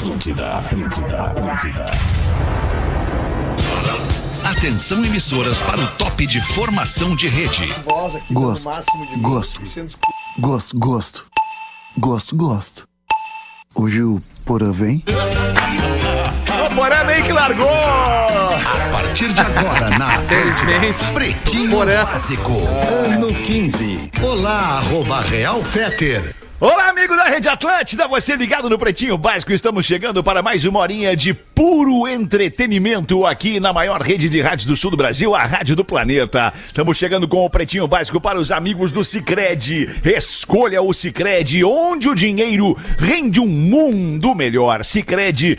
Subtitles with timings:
[0.00, 1.90] Atlântida, Atlântida, Atlântida.
[4.50, 7.68] Atenção emissoras para o top de formação de rede.
[8.30, 8.80] Gosto,
[9.20, 9.60] gosto,
[10.38, 11.26] gosto, gosto,
[11.98, 12.88] gosto, gosto.
[13.74, 15.04] Hoje o Porã vem?
[15.06, 17.68] O Porã meio que largou!
[17.68, 21.12] A partir de agora na Felizmente.
[21.12, 22.06] Pretinho Porã.
[22.06, 22.52] Básico,
[23.04, 24.12] ano 15.
[24.22, 26.34] Olá, arroba Real Feter.
[26.60, 30.80] Olá, amigo da Rede Atlântida, você ligado no Pretinho Básico, estamos chegando para mais uma
[30.80, 35.42] horinha de puro entretenimento aqui na maior rede de rádios do sul do Brasil, a
[35.42, 36.52] Rádio do Planeta.
[36.66, 39.88] Estamos chegando com o Pretinho Básico para os amigos do Cicred.
[40.04, 44.84] Escolha o Cicred, onde o dinheiro rende um mundo melhor.
[44.84, 45.56] Cicred.com.br.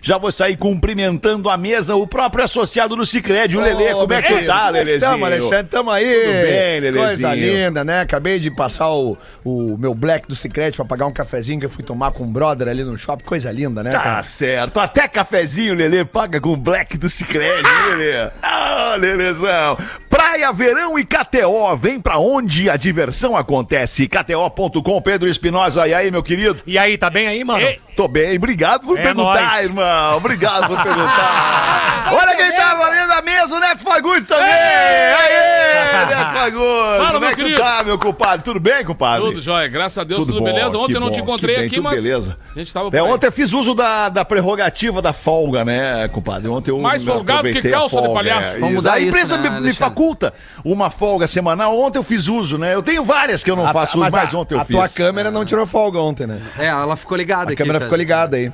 [0.00, 3.92] Já vou sair cumprimentando a mesa, o próprio associado do Cicred, o Lelê.
[3.92, 5.10] Como é que tá, Lelezinho?
[5.10, 6.14] Tamo, Alexandre, tamo aí.
[6.14, 7.06] Tudo bem, Lelezinho?
[7.06, 8.02] Coisa linda, né?
[8.02, 8.99] Acabei de passar o,
[9.44, 12.32] o meu black do Secret pra pagar um cafezinho que eu fui tomar com um
[12.32, 13.24] brother ali no shopping.
[13.24, 13.90] Coisa linda, né?
[13.92, 14.22] Tá cara?
[14.22, 14.80] certo.
[14.80, 18.30] Até cafezinho, Lelê, paga com o Black do Cicred, hein, Lelê?
[18.42, 19.76] Ah, Lelezão.
[20.08, 21.76] Praia, verão e KTO.
[21.76, 24.08] Vem pra onde a diversão acontece.
[24.08, 25.86] KTO.com, Pedro Espinosa.
[25.86, 26.60] E aí, meu querido?
[26.66, 27.66] E aí, tá bem aí, mano?
[28.00, 29.64] Tô bem, obrigado por É perguntar, nóis.
[29.64, 30.16] irmão.
[30.16, 32.08] Obrigado por perguntar.
[32.10, 34.48] Olha quem tá ali na mesa, o Neto Fagundes também.
[34.48, 36.96] Aê, Neto Fagundes.
[36.96, 37.60] Fala, Como é meu que tu querido.
[37.60, 38.42] tá, meu compadre?
[38.44, 39.26] Tudo bem, compadre?
[39.28, 40.78] Tudo jóia, graças a Deus, Tudo tudo, bom, beleza.
[40.78, 42.02] Ontem que eu não te bom, encontrei que bem, aqui, tudo mas.
[42.02, 42.36] beleza.
[42.54, 46.48] A gente tava É, ontem eu fiz uso da, da prerrogativa da folga, né, compadre?
[46.48, 48.48] Ontem eu Mais folgado que a calça de folga, palhaço.
[48.48, 48.74] é, Vamos isso.
[48.76, 50.32] mudar A isso, empresa né, me, me faculta
[50.64, 51.78] uma folga semanal.
[51.78, 52.74] Ontem eu fiz uso, né?
[52.74, 54.64] Eu tenho várias que eu não A- faço uso, mas mas a, ontem eu a
[54.64, 54.74] fiz.
[54.76, 56.40] tua câmera não tirou folga ontem, né?
[56.58, 57.56] É, ela ficou ligada A aqui.
[57.56, 57.89] câmera cara.
[57.90, 58.52] Ficou ligada aí.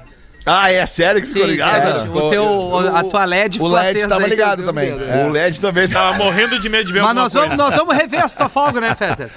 [0.48, 1.82] Ah, é sério que ficou Sim, ligado?
[1.82, 2.02] sério.
[2.04, 4.92] Ficou- O teu, a tua LED o ficou LED acesa tava aí, ligado também.
[4.96, 5.04] medo.
[5.26, 5.94] O LED também tá.
[6.12, 7.62] Tava morrendo de medo de ver Mas alguma nós vamos, coisa.
[7.64, 9.28] nós vamos rever essa tua folga, né, Fetter?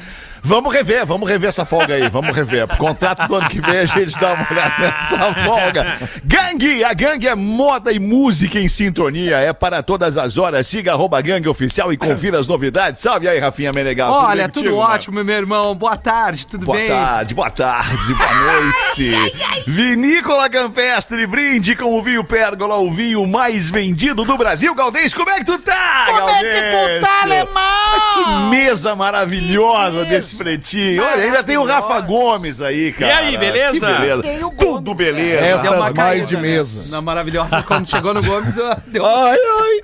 [0.43, 2.67] Vamos rever, vamos rever essa folga aí, vamos rever.
[2.67, 5.97] Pro contrato do ano que vem a gente dá uma olhada nessa folga.
[6.23, 10.65] Gangue, a gangue é moda e música em sintonia, é para todas as horas.
[10.67, 13.01] Siga arroba gangue oficial e confira as novidades.
[13.01, 14.11] Salve aí, Rafinha Menegal.
[14.13, 14.77] Tudo Olha, tudo mano?
[14.77, 15.75] ótimo, meu irmão.
[15.75, 16.87] Boa tarde, tudo Boa bem?
[16.87, 19.11] tarde, boa tarde, boa noite.
[19.67, 24.73] Vinícola Campestre, brinde com o vinho Pérgola, o vinho mais vendido do Brasil.
[24.73, 27.49] Galdês, como é que tu tá, Como é que tu tá, alemão?
[27.53, 31.03] Mas que mesa maravilhosa desse pretinho.
[31.03, 33.17] Olha, ainda tem o Rafa Gomes aí, cara.
[33.17, 33.73] aí, beleza?
[33.73, 34.23] Que beleza.
[34.57, 35.45] Tudo beleza.
[35.45, 36.41] Essas Deu uma mais de né?
[36.41, 36.91] mesa.
[36.95, 39.79] Na maravilhosa, quando chegou no Gomes, eu- deu Ai, ai.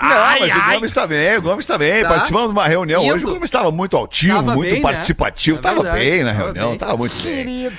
[0.00, 0.74] Não, Ai, mas o ai.
[0.74, 2.02] Gomes tá bem, o Gomes tá bem.
[2.02, 2.08] Tá.
[2.08, 3.14] Participamos de uma reunião Indo.
[3.14, 4.82] hoje, o Gomes estava muito altivo, Tava muito bem, né?
[4.82, 5.58] participativo.
[5.58, 7.70] É tava bem na tava reunião, tava muito bem.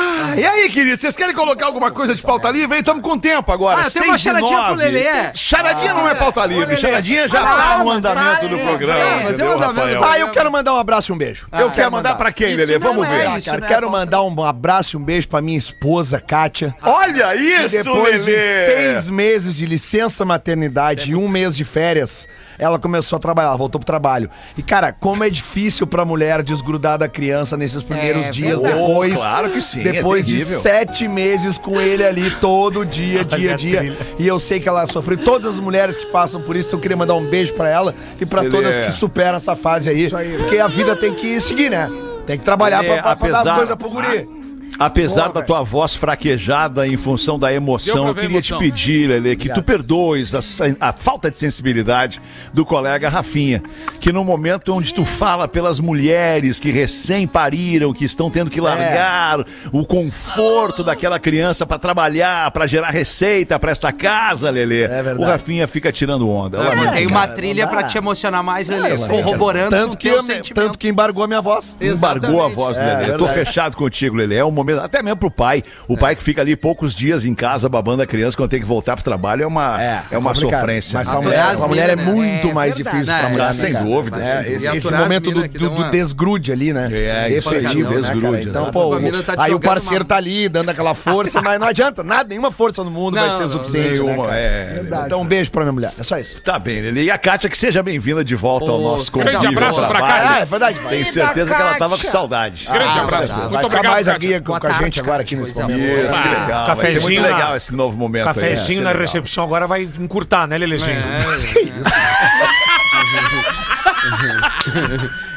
[0.00, 2.78] Ah, e aí, querido, vocês querem colocar alguma coisa de pauta livre?
[2.78, 3.80] Estamos com tempo agora.
[3.82, 4.74] Ah, tem uma charadinha pro.
[4.74, 5.34] Lelê.
[5.34, 6.76] Charadinha não é pauta livre, Lelê.
[6.80, 9.00] charadinha já Ah, tá no andamento vai, do é, programa.
[9.00, 11.46] é, mas é entendeu, andamento Ah, eu quero mandar um abraço e um beijo.
[11.52, 12.78] Eu quero mandar pra quem, Isso Lelê?
[12.78, 13.38] Vamos é ver.
[13.38, 13.48] isso.
[13.48, 13.98] Ah, cara, é quero pauta.
[13.98, 16.74] mandar um abraço e um beijo pra minha esposa, Kátia.
[16.82, 18.64] Olha isso, depois de Lelê!
[18.64, 22.28] seis meses de licença maternidade e um mês de férias,
[22.58, 24.28] ela começou a trabalhar, ela voltou pro trabalho.
[24.56, 28.82] E, cara, como é difícil pra mulher desgrudar da criança nesses primeiros É dias, verdade.
[28.82, 29.12] depois.
[29.14, 30.60] Oh, claro que sim, é Depois de terrível.
[30.60, 33.96] sete meses com ele ali, todo dia, dia, dia.
[34.18, 35.16] E eu sei que ela sofreu.
[35.18, 37.94] Todas as mulheres que passam por isso, então eu queria mandar um beijo pra ela
[38.20, 40.10] e pra todas que superam essa fase aí.
[40.38, 41.88] Porque a vida tem que seguir, né?
[42.26, 44.37] Tem que trabalhar Lelê, pra, pra, pra dar apesar- as coisas pro guri.
[44.78, 48.58] Apesar da tua voz fraquejada em função da emoção, eu queria te emoção.
[48.58, 50.40] pedir, Lelê, que tu perdoes a,
[50.80, 52.20] a falta de sensibilidade
[52.52, 53.62] do colega Rafinha.
[54.00, 58.60] Que no momento onde tu fala pelas mulheres que recém pariram, que estão tendo que
[58.60, 65.14] largar o conforto daquela criança pra trabalhar, pra gerar receita pra esta casa, Lelê, É
[65.18, 66.58] o Rafinha fica tirando onda.
[66.58, 67.08] Eu lamento, Tem cara.
[67.08, 68.92] uma trilha pra te emocionar mais, Lelê.
[68.92, 70.54] É, corroborando tanto o que, teu eu me- sentimento.
[70.66, 71.76] tanto que embargou a minha voz.
[71.80, 73.12] Embargou a voz do É, Lelê.
[73.12, 73.46] Eu Tô verdade.
[73.46, 74.36] fechado contigo, Lelê.
[74.36, 75.62] É um momento, até mesmo pro pai.
[75.86, 78.66] O pai que fica ali poucos dias em casa babando a criança quando tem que
[78.66, 80.60] voltar pro trabalho é uma, é, uma complicado.
[80.60, 80.98] sofrência.
[80.98, 81.12] Mas né?
[81.14, 82.04] pra mulher, pra mulher é né?
[82.04, 82.96] muito É mais verdade.
[82.96, 83.44] difícil Não, pra é, mulher.
[83.44, 86.88] Ah, né, sem dúvida, É, sem esse, momento do, do- do uma- desgrude ali, né?
[86.92, 88.48] É, isso aí, Efetivo, desgrude?
[88.48, 88.90] Então, pô,
[89.24, 92.50] tá aí o parceiro uma- tá ali dando aquela força, mas não adianta, nada, nenhuma
[92.50, 94.00] força no mundo vai ser suficiente,
[94.30, 94.82] é.
[95.06, 96.40] Então, um beijo pra minha mulher, é só isso.
[96.42, 97.04] Tá bem, Lelê.
[97.04, 100.00] E a Kátia, que seja bem-vinda de volta ao nosso grande convívio abraço pra.
[100.00, 100.30] Kátia.
[100.30, 100.78] Ah, é verdade.
[100.78, 100.90] vai.
[100.94, 102.66] Tenho certeza que ela tava com saudade.
[102.70, 103.28] Grande Ah, abraço.
[103.34, 105.78] vai, Muito obrigado, mais aqui com, Boa com a gente tarde, agora aqui nesse momento.
[105.80, 106.66] Isso, que legal.
[106.66, 108.34] Vai ser muito cafezinho na- legal esse novo momento aí.
[108.34, 111.00] Ser Cafezinho na recepção agora vai encurtar, né, Lelezinho?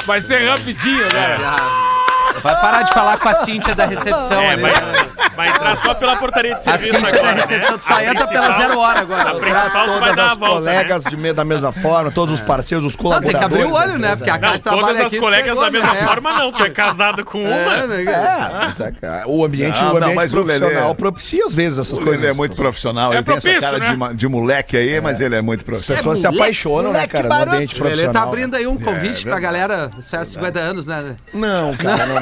[0.05, 1.37] Vai ser rapidinho, né?
[2.41, 4.61] Vai parar de falar com a Cíntia da recepção É, ali.
[4.61, 4.71] vai,
[5.35, 7.41] Vai entrar só pela portaria de A serviço tá agora, né?
[7.41, 9.35] recebendo, só entra pela zero hora A agora.
[9.35, 12.35] principal tu vai Todas dar a as volta, colegas de me- da mesma forma, todos
[12.35, 13.65] os parceiros, os Não, tem que colaboradores.
[13.65, 14.15] abrir o olho, né?
[14.15, 14.51] Porque a né?
[14.51, 15.15] Não, trabalha todas as aqui.
[15.17, 16.03] tu colegas pegou, da mesma né?
[16.05, 16.51] forma não.
[16.51, 17.51] Tu é casado com uma.
[17.73, 18.03] É, né?
[18.03, 22.19] É, é, o ambiente, Não, o ambiente profissional propicia às vezes essas O coisas.
[22.21, 23.95] Ele é muito profissional, É ele tem essa cara né?
[24.09, 25.97] de, de moleque aí, mas ele é muito As profissional.
[26.03, 28.13] pessoas se apaixonam, né, cara, no ambiente Ele profissional.
[28.13, 31.15] tá abrindo aí um convite pra galera, as festas de 50 anos, né?
[31.33, 32.21] Não, cara, não.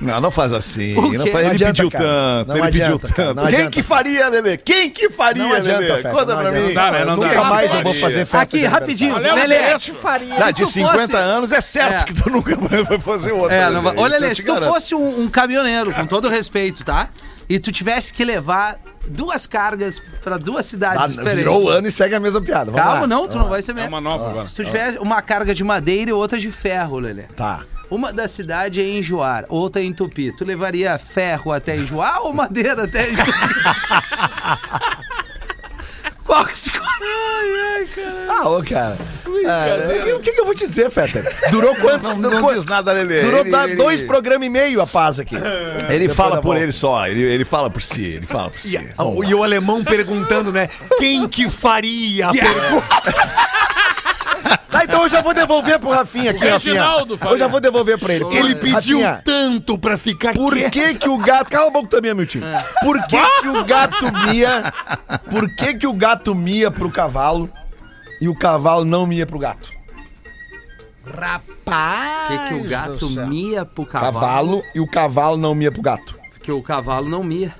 [0.00, 0.94] Não, não faz assim.
[0.94, 2.04] Não faz, Não ele adianta, pediu cara.
[2.04, 3.36] tanto, Não ele adianta, pediu cara, tanto.
[3.36, 3.70] não Quem adianta.
[3.70, 4.56] que faria, Lelê?
[4.56, 6.02] Quem que faria, Não adianta, Lelê?
[6.02, 6.60] Conta não pra mim.
[6.68, 7.04] Não dá, né?
[7.04, 7.44] Não Nunca dá.
[7.44, 8.38] mais eu vou fazer festa.
[8.40, 9.12] Aqui, rapidinho.
[9.14, 10.34] Modesto faria.
[10.34, 12.04] Se de tu 50 fosse- anos é certo É.
[12.04, 13.54] que tu nunca vai vai fazer outra.
[13.56, 13.94] É, não vai...
[13.94, 14.72] Lelê, te se tu garanto.
[14.72, 17.08] fosse um, um caminhoneiro, com todo respeito, tá?
[17.48, 21.34] E tu tivesse que levar duas cargas pra duas cidades Ah, diferentes.
[21.34, 22.70] virou o ano e segue a mesma piada.
[22.70, 23.06] Vamos Calma, lá.
[23.06, 23.86] não, tu não vai ser mesmo.
[23.86, 24.46] É uma nova agora.
[24.46, 27.24] Se tu tivesse uma carga de madeira e outra de ferro, Lelê.
[27.36, 27.62] Tá.
[27.90, 30.32] Uma da cidade é em Enjoar, outra é em Tupi.
[30.36, 33.22] Tu levaria ferro até Enjoar ou madeira até Tupi?
[36.24, 36.70] Qual que se...
[38.28, 38.96] Ah, ô, cara.
[40.06, 41.24] É, o que, que eu vou te dizer, Feta?
[41.50, 42.04] Durou quanto?
[42.04, 43.22] Não, não Durou- diz nada, Lelê.
[43.22, 45.34] Durou Ele- ele- dois programas e meio a paz aqui.
[45.34, 46.60] Ele Depois fala da por volta.
[46.62, 48.76] ele só, ele, ele fala por si, ele fala por si.
[48.76, 50.68] E, o- e o alemão perguntando, né?
[50.98, 52.86] Quem que faria a pergunta?
[55.00, 56.74] Então eu já vou devolver pro Rafinha aqui, Rafinha.
[56.74, 58.24] Reginaldo Eu já vou devolver pra ele.
[58.36, 60.72] Ele pediu Rafinha, tanto pra ficar Por quieto.
[60.72, 61.50] que que o gato...
[61.50, 62.44] Cala a boca também, meu time.
[62.82, 64.74] Por que que o gato mia...
[65.30, 67.50] Por que que o gato mia pro cavalo
[68.20, 69.70] e o cavalo não mia pro gato?
[71.02, 71.14] Por
[72.28, 74.12] que, que o gato mia pro cavalo?
[74.12, 76.18] Cavalo e o cavalo não mia pro gato.
[76.34, 77.54] Porque o cavalo não mia.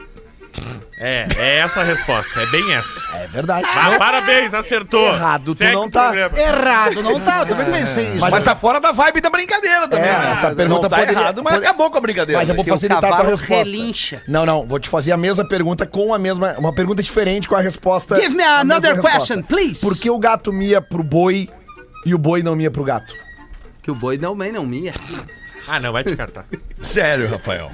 [0.98, 2.40] É, é essa a resposta.
[2.40, 3.16] É bem essa.
[3.16, 3.66] É verdade.
[3.66, 5.06] Ah, parabéns, acertou.
[5.06, 6.08] Errado, tu não tá.
[6.08, 6.38] programa.
[6.38, 7.38] Errado, não tá.
[7.40, 8.20] Eu também pensei isso.
[8.20, 10.08] Mas, tá fora da vibe da brincadeira também.
[10.08, 10.32] É, né?
[10.32, 12.38] essa pergunta não tá poderia- errado, mas acabou com a brincadeira.
[12.40, 13.54] Mas eu vou o facilitar a tua resposta.
[13.54, 14.22] relincha.
[14.28, 16.54] Não, não, vou te fazer a mesma pergunta com a mesma.
[16.58, 18.20] Uma pergunta diferente com a resposta.
[18.20, 19.18] Give me another resposta.
[19.18, 19.80] question, please.
[19.80, 21.48] Por que o gato mia pro boi
[22.04, 23.14] e o boi não mia pro gato?
[23.82, 24.92] Que o boi não não mia.
[25.68, 26.44] Ah, não, vai te catar.
[26.82, 27.70] Sério, Rafael.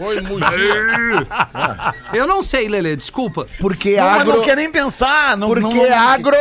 [2.12, 3.46] Eu não sei, Lelê, desculpa.
[3.60, 4.36] Porque Não, mas agro.
[4.36, 5.36] não quer nem pensar.
[5.36, 6.36] Não, Porque não, não- agro.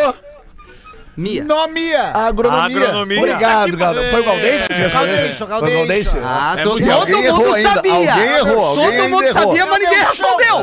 [1.17, 1.45] Mia.
[1.45, 2.11] Nomia.
[2.13, 2.77] Agronomia.
[2.87, 3.17] Agronomia.
[3.19, 4.03] Obrigado, Gado.
[4.09, 5.33] Foi o Galdêncio que respondeu?
[5.33, 6.21] Foi o Galdêncio?
[6.21, 7.93] Ah, É to- muito- todo Alguém mundo errou ainda, sabia.
[7.93, 9.33] alguém errou, alguém todo mundo errou.
[9.33, 10.59] sabia, mas ninguém respondeu.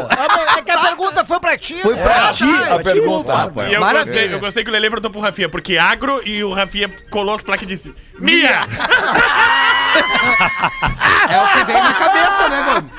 [0.59, 1.75] É que a pergunta foi pra ti.
[1.77, 3.73] Foi pra ti a pergunta, E Rafael.
[3.73, 4.05] eu Maravilha.
[4.15, 7.35] gostei, eu gostei que o Lele perguntou pro Rafinha, porque agro e o Rafinha colou
[7.35, 8.67] as placas e disse: Mia!
[11.29, 12.91] É o que vem na cabeça, né, mano?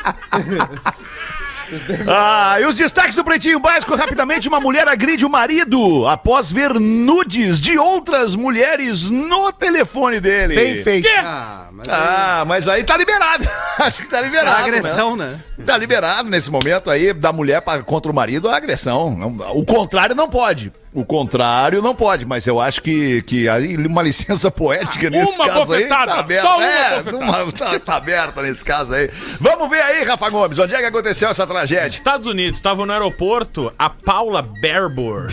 [2.08, 6.74] Ah, e os destaques do Pretinho Básico, rapidamente, uma mulher agride o marido após ver
[6.80, 10.56] nudes de outras mulheres no telefone dele.
[10.56, 11.08] Bem feito.
[11.24, 13.48] Ah, mas Ah, mas aí tá liberado.
[13.80, 14.56] Acho que tá liberado.
[14.58, 15.40] a agressão, né?
[15.58, 15.66] né?
[15.66, 19.36] Tá liberado nesse momento aí da mulher pra- contra o marido a agressão.
[19.54, 20.72] O contrário não pode.
[20.94, 25.48] O contrário não pode, mas eu acho que, que aí uma licença poética nesse Uma
[25.48, 26.48] caso aí bofetada, tá aberta.
[26.48, 27.02] só uma é,
[27.44, 29.10] uma- tá, tá aberta nesse caso aí.
[29.40, 31.88] Vamos ver aí, Rafa Gomes, onde é que aconteceu essa tragédia?
[31.88, 35.30] Estados Unidos, estavam no aeroporto a Paula Berbor.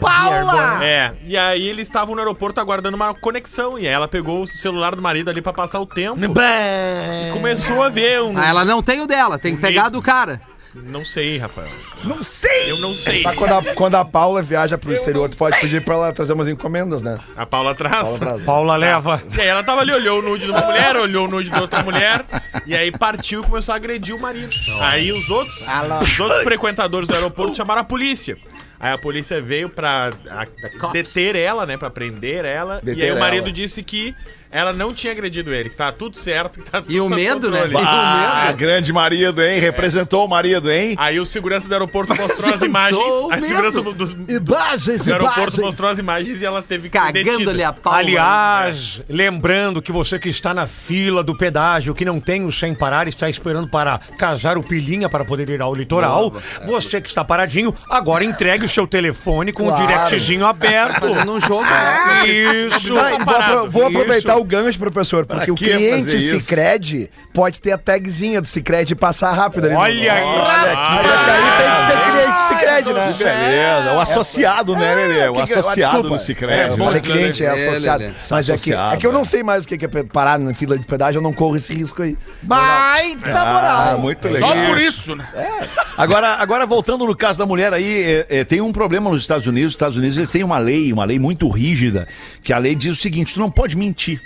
[0.00, 0.82] Paula!
[0.82, 3.78] É, e aí eles estavam no aeroporto aguardando uma conexão.
[3.78, 6.18] E aí ela pegou o celular do marido ali pra passar o tempo.
[6.24, 8.36] E começou a ver um.
[8.38, 10.40] Ah, ela não tem o dela, tem que pegar do cara.
[10.74, 11.68] Não sei, Rafael.
[12.02, 12.70] Não sei.
[12.70, 13.22] Eu não sei.
[13.22, 16.32] Tá, quando, a, quando a Paula viaja pro exterior, tu pode pedir pra ela trazer
[16.32, 17.18] umas encomendas, né?
[17.36, 17.94] A Paula atrás.
[17.94, 18.42] Paula traz.
[18.42, 19.22] Paula leva.
[19.36, 21.60] E aí ela tava ali, olhou o nude de uma mulher, olhou o nude de
[21.60, 22.24] outra mulher,
[22.64, 24.48] e aí partiu e começou a agredir o marido.
[24.80, 25.62] Aí os outros,
[26.10, 28.38] os outros frequentadores do aeroporto chamaram a polícia.
[28.80, 33.12] Aí a polícia veio pra a- deter ela, né, pra prender ela, e Deter aí
[33.12, 33.52] o marido ela.
[33.52, 34.14] disse que
[34.52, 37.50] ela não tinha agredido ele, que tá tudo certo, que tá tudo E o medo,
[37.50, 37.60] né?
[37.84, 39.58] Ah, grande marido, hein?
[39.58, 40.94] Representou o marido, hein?
[40.98, 43.46] Aí o segurança do aeroporto mostrou as imagens, o a medo.
[43.46, 45.58] segurança do, do Imagens, aeroporto imagens.
[45.58, 46.98] mostrou as imagens e ela teve que.
[46.98, 47.92] Cagando-lhe a pau.
[47.94, 52.74] Aliás, lembrando que você que está na fila do pedágio, que não tem o sem
[52.74, 56.34] parar, está esperando para casar o pilinha para poder ir ao litoral,
[56.66, 59.82] você que está paradinho, agora entregue o seu telefone com Claro.
[59.84, 61.08] o directzinho aberto.
[61.08, 62.26] Fazendo um jogo, né?
[62.28, 62.98] Isso.
[62.98, 66.18] Ah, e vou, apro- vou aproveitar o gancho, professor, porque o que cliente?
[66.40, 69.74] Cicred pode ter a tagzinha do Cicred e passar rápido ali.
[69.74, 70.24] no- Olha aí.
[70.24, 73.14] Mas é que aí tem que ser cliente Cicred, né?
[73.16, 73.92] Que beleza.
[73.94, 75.28] O associado, né, Lelê?
[75.28, 76.08] O Que que- associado desculpa.
[76.08, 76.68] no É, Cicred.
[76.70, 77.98] eu falei cliente, é É, associado.
[78.02, 78.14] Lelê.
[78.30, 79.24] Mas é que, Associado, é que eu não é.
[79.24, 82.02] sei mais o que é parar na fila de pedágio, eu não corro esse risco
[82.02, 82.16] aí.
[82.42, 83.98] Baita Ah, moral.
[83.98, 84.50] muito legal.
[84.50, 85.26] Só por isso, né?
[85.96, 89.46] Agora, agora voltando no caso da mulher aí, é, é, tem um problema nos Estados
[89.46, 89.68] Unidos.
[89.68, 92.06] Os Estados Unidos eles têm uma lei, uma lei muito rígida,
[92.42, 94.20] que a lei diz o seguinte: tu não pode mentir.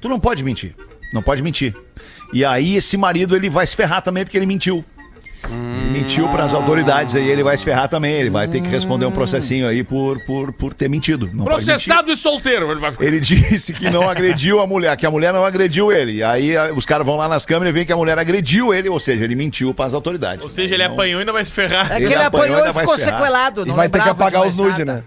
[0.00, 0.74] Tu não pode mentir.
[1.12, 1.74] Não pode mentir.
[2.32, 4.84] E aí esse marido ele vai se ferrar também porque ele mentiu.
[5.50, 8.12] Ele mentiu pras autoridades aí, ele vai se ferrar também.
[8.12, 11.26] Ele vai ter que responder um processinho aí por, por, por ter mentido.
[11.32, 11.64] Não pode mentir.
[11.66, 12.70] Processado e solteiro.
[12.70, 13.04] Ele vai ficar.
[13.04, 16.22] Ele disse que não agrediu a mulher, que a mulher não agrediu ele.
[16.22, 18.88] Aí a- os caras vão lá nas câmeras e veem que a mulher agrediu ele,
[18.88, 20.42] ou seja, ele mentiu pras autoridades.
[20.44, 21.86] Ou seja, ele apanhou e ainda vai se ferrar.
[21.90, 23.18] É que Ele ele apanhou, apanhou ainda e vai ficou se ferrar.
[23.20, 23.62] sequelado.
[23.62, 25.04] E não vai ter que apagar os nudes, nada.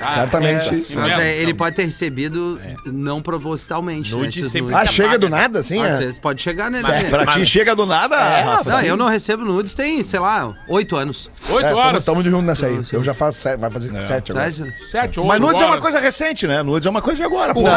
[0.00, 0.14] Né?
[0.14, 0.76] Certamente.
[0.76, 1.20] Sim Mas mesmo.
[1.20, 4.12] é, ele pode ter recebido não propositalmente.
[4.12, 4.74] Nude né, sempre.
[4.74, 5.80] Ah, chega do nada, assim?
[5.82, 5.98] Às é?
[5.98, 6.82] vezes pode chegar nele.
[6.82, 7.10] Mas- né?
[7.10, 8.70] Pra ti chega do nada, Rafa.
[8.70, 11.30] Não, eu não recebo nudes tem, sei lá, oito anos.
[11.48, 12.00] Oito É, horas.
[12.00, 12.80] Estamos de junto nessa aí.
[12.92, 14.52] Eu já faço sete, vai fazer sete agora.
[14.52, 14.74] Sabe?
[14.90, 16.62] Sete, oito Mas nudes é uma coisa recente, né?
[16.62, 17.62] Nudes é uma coisa de agora, pô.
[17.62, 17.68] Não.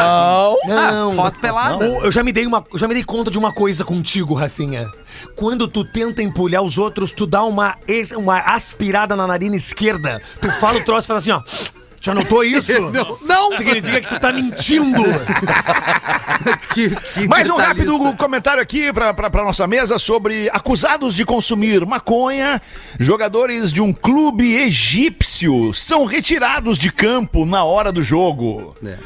[0.70, 1.86] Ah, foto pelada.
[1.86, 4.86] Eu já me dei uma, já me dei conta de uma coisa contigo, Rafinha.
[5.36, 7.76] Quando tu tenta empulhar os outros, tu dá uma,
[8.16, 10.20] uma aspirada na narina esquerda.
[10.40, 11.42] Tu fala o troço e fala assim, ó.
[12.00, 12.72] Já notou isso?
[13.22, 13.56] Não!
[13.56, 15.02] Significa que tu tá mentindo.
[16.72, 21.24] Que, que Mais um rápido comentário aqui pra, pra, pra nossa mesa sobre acusados de
[21.24, 22.62] consumir maconha.
[22.98, 28.74] Jogadores de um clube egípcio são retirados de campo na hora do jogo.
[28.84, 28.96] É.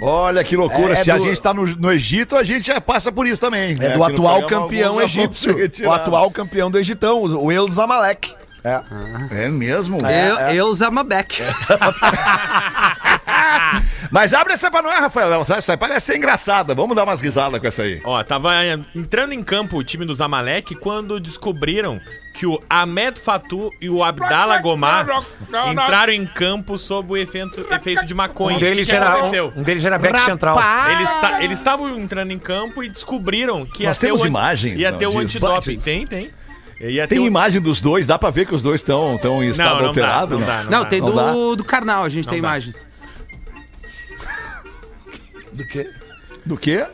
[0.00, 0.94] Olha que loucura.
[0.94, 3.26] É, é Se a do- gente tá no, no Egito, a gente já passa por
[3.26, 3.74] isso também.
[3.74, 3.94] né?
[3.94, 5.56] É do Aqui no atual campeão egípcio.
[5.84, 8.32] O atual campeão do Egitão, o El Zamalek.
[8.64, 9.44] É.
[9.44, 9.98] É mesmo?
[10.06, 11.42] Eu, eu Zamabeck.
[14.10, 15.44] Mas abre essa pra nós, Rafael.
[15.56, 16.74] Essa aí parece ser engraçada.
[16.74, 18.00] Vamos dar umas risadas com essa aí.
[18.04, 22.00] Ó, tava eh, entrando em campo o time do Zamalek quando descobriram
[22.32, 25.06] que o Ahmed Fatu e o Abdallah Gomar
[25.70, 28.56] entraram em campo sob o efeito, efeito de maconha.
[28.56, 29.52] Um deles O que era, aconteceu?
[29.56, 30.56] um deles era back central.
[30.90, 34.24] Eles ta- Eles estavam entrando em campo e descobriram que ia Nós ter temos o
[34.24, 35.80] an- imagens, Ia não, ter o antidoping.
[35.80, 36.30] Tem, tem.
[37.08, 39.68] Tem o- imagem dos dois, dá pra ver que os dois estão estão em estado
[39.68, 40.38] Não, não dá, alterado?
[40.38, 40.88] não dá, não Não, dá.
[40.88, 41.32] tem Não dá?
[41.32, 42.48] do, do Karnal, a gente tem dá.
[42.48, 42.76] imagens.
[45.52, 45.90] Do quê?
[46.46, 46.86] Do quê?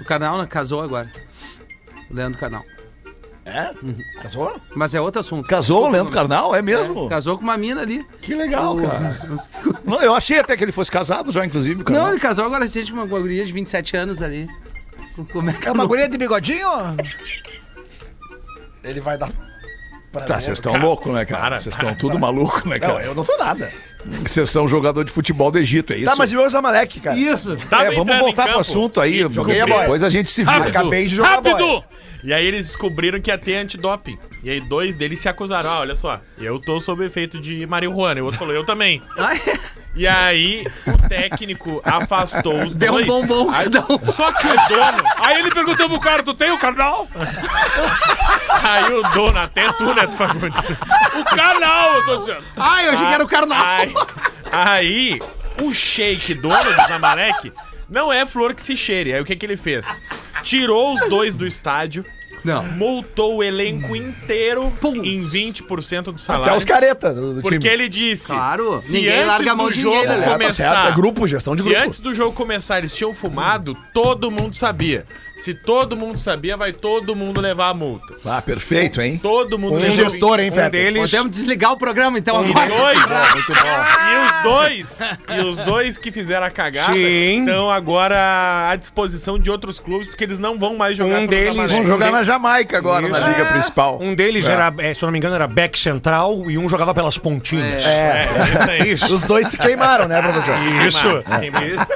[0.00, 1.10] O Karnal né, casou agora.
[2.10, 2.62] O Leandro Carnal.
[4.20, 4.60] Casou?
[4.74, 5.46] Mas é outro assunto.
[5.48, 6.52] Casou o Leandro Carnal?
[6.54, 7.08] É mesmo?
[7.08, 8.04] Casou com uma mina ali.
[8.20, 9.20] Que legal, O- cara.
[9.86, 11.84] Não, eu achei até que ele fosse casado já, inclusive.
[11.84, 12.06] Carnal.
[12.06, 14.48] Não, ele casou agora recente com uma guria de 27 anos ali.
[15.32, 16.66] Como é que É uma guria de bigodinho?
[18.86, 19.30] Ele vai dar.
[20.12, 21.58] Pra Tá, vocês estão loucos, né, cara?
[21.58, 23.04] Vocês estão tudo maluco, né, Não, cara?
[23.04, 23.70] eu não tô nada.
[24.24, 26.06] Vocês são jogador de futebol do Egito, é isso?
[26.06, 27.16] Tá, mas e o Zamalek, cara?
[27.16, 27.52] Isso.
[27.54, 29.28] É, vamos voltar pro assunto aí.
[29.28, 30.68] joguei a Depois a gente se vira.
[30.68, 31.84] Acabei de jogar Rápido!
[32.24, 34.18] E aí eles descobriram que ia ter antidoping.
[34.42, 35.70] E aí dois deles se acusaram.
[35.70, 38.18] Ah, olha só, eu tô sob efeito de marihuana.
[38.18, 39.02] E o outro falou, eu também.
[39.96, 43.06] E aí o técnico afastou os Deu um dois.
[43.06, 44.12] bombom Aí- cada um.
[44.12, 47.08] Só que o dono, Aí ele perguntou pro cara, tu tem o canal?
[48.62, 50.64] aí o dono, até tu, né, tu Fagundes?
[51.18, 52.44] O canal, eu tô dizendo.
[52.56, 53.58] Ai, eu achei que era o Karnal.
[53.64, 53.94] Aí,
[54.52, 55.20] aí
[55.62, 57.52] o shake dono do Zamalek
[57.88, 59.14] não é flor que se cheire.
[59.14, 59.86] Aí o que que ele fez?
[60.42, 62.04] Tirou os dois do estádio,
[62.46, 62.62] Não.
[62.64, 64.72] multou o elenco inteiro
[65.04, 66.46] em 20% do salário.
[66.46, 67.72] Até os caretas do, do Porque time.
[67.72, 68.26] ele disse.
[68.28, 70.24] Claro, se ninguém antes larga a mão do de jogo ninguém, Lelê.
[70.24, 70.88] É, tá certo, começar.
[70.88, 71.84] é grupo, gestão de Se grupo.
[71.84, 75.04] antes do jogo começar eles tinham fumado, todo mundo sabia.
[75.36, 78.14] Se todo mundo sabia, vai todo mundo levar a multa.
[78.24, 79.20] Ah, perfeito, hein?
[79.22, 82.66] Todo mundo Um gestor, hein, Um deles, Podemos desligar o programa então E agora.
[82.66, 82.98] dois,
[84.10, 87.40] e os dois, e os dois que fizeram a cagada Sim.
[87.40, 91.70] estão agora à disposição de outros clubes, porque eles não vão mais jogar Um deles-.
[91.70, 93.98] Vão jogar na Jamaica agora, na Liga Principal.
[94.00, 96.94] um deles era, é, se eu não me engano, era back central e um jogava
[96.94, 97.84] pelas pontinhas.
[97.84, 98.26] É.
[98.26, 99.14] É, isso aí.
[99.16, 100.54] Os dois se queimaram, né, professor?
[100.86, 101.30] Isso.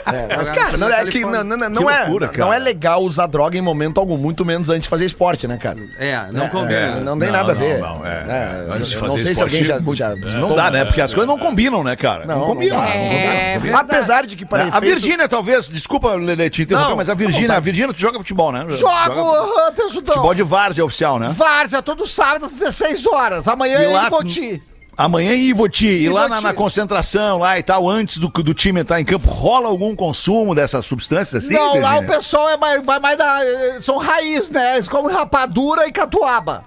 [0.06, 3.29] É, mas, cara, não, é, que, não, não, não, é, loucura, não é legal usar
[3.30, 5.78] droga em momento algum, muito menos antes de fazer esporte, né, cara?
[5.98, 7.00] É, não É, combina.
[7.00, 7.78] não tem Não, nada a ver.
[7.78, 8.10] não, é.
[8.10, 10.84] É, Antes de eu fazer não sei se alguém já, já Não dá, né?
[10.84, 12.26] Porque as coisas não combinam, né, cara?
[12.26, 12.76] Não, Não, combinam.
[12.76, 13.60] não dá, não É.
[13.74, 17.14] Apesar de que para A efeito- Virgínia, talvez, desculpa, Lele, te interromper, Não, mas a
[17.14, 18.66] Virgínia, a Virgínia, tu joga futebol, né?
[18.68, 20.14] Jogo, Joga Tensudão.
[20.14, 21.28] futebol de várzea oficial, né?
[21.32, 23.46] Várzea, todo sábado às 16 horas.
[23.48, 24.62] Amanhã E é lá- em Voti.
[25.02, 28.80] Amanhã em Ivoti, e lá na, na concentração lá e tal, antes do, do time
[28.80, 31.54] entrar em campo, rola algum consumo dessas substâncias assim?
[31.54, 33.42] Não, lá o pessoal é mais, vai mais da.
[33.42, 34.74] eh, São raiz, né?
[34.74, 36.64] Eles comem rapadura e catuaba.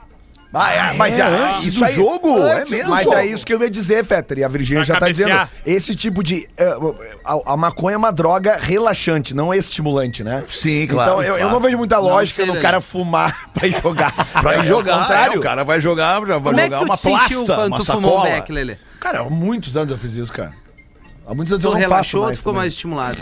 [0.56, 2.92] Ah, é, mas É, é, antes isso do aí- jogo, antes é mesmo.
[2.92, 3.16] Mas jogo.
[3.16, 4.38] é isso que eu ia dizer, Fetter.
[4.38, 5.30] E a Virgínia já tá dizendo.
[5.30, 5.52] cabecear.
[5.66, 6.48] Esse tipo de.
[6.56, 6.76] eh,
[7.26, 10.44] a, a maconha é uma droga relaxante, não estimulante, né?
[10.48, 11.52] Sim, claro, Então eu, eu claro.
[11.54, 14.14] não vejo muita lógica no cara fumar pra ir jogar.
[14.42, 15.34] Pra ir É o jogar, contrário.
[15.34, 17.78] é, o cara vai jogar, já vai Como é que jogar uma plasta, quando uma
[17.80, 18.36] tu fumou um sacola.
[18.36, 18.78] beck, Lelê?
[19.00, 20.52] Cara, há muitos anos eu fiz isso, cara.
[21.26, 22.62] Há muitos anos Tu eu não relaxou ou faço tu ficou também.
[22.64, 23.18] mais estimulado?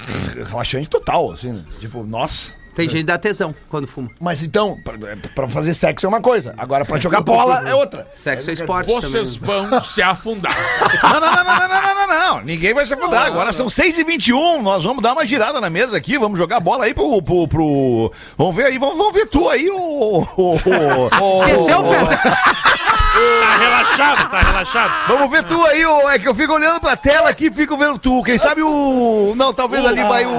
[0.50, 1.64] Relaxante total, assim, né?
[1.80, 2.60] Tipo, nossa.
[2.76, 4.10] Tem gente que dá tesão quando fuma.
[4.20, 6.54] Mas então, pra, é, pra fazer sexo é uma coisa.
[6.58, 8.08] Agora, pra jogar bola é outra.
[8.16, 9.02] Sexo é esporte né?
[9.02, 10.56] Vocês vão se afundar.
[11.04, 12.44] não, não, não, não, não, não, não, não.
[12.44, 13.26] Ninguém vai se afundar.
[13.26, 14.62] Agora são 6h21.
[14.62, 16.18] Nós vamos dar uma girada na mesa aqui.
[16.18, 17.22] Vamos jogar bola aí pro.
[17.22, 18.12] pro, pro...
[18.38, 18.78] Vamos ver aí.
[18.78, 19.76] Vamos, vamos ver tu aí, o.
[19.76, 21.82] o, o, o Esqueceu,
[23.14, 24.92] Tá relaxado, tá relaxado.
[25.08, 26.10] Vamos ver tu aí, o.
[26.10, 28.24] É que eu fico olhando pra tela aqui e fico vendo tu.
[28.24, 29.34] Quem sabe o.
[29.36, 30.30] Não, talvez ali vai o.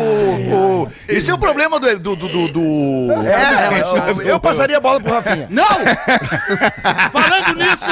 [0.85, 1.99] o- Esse é o problema do.
[1.99, 3.81] do, do, do- do- É,
[4.21, 5.47] eu, eu passaria a bola pro Rafinha.
[5.51, 5.67] Não!
[7.11, 7.87] Falando nisso,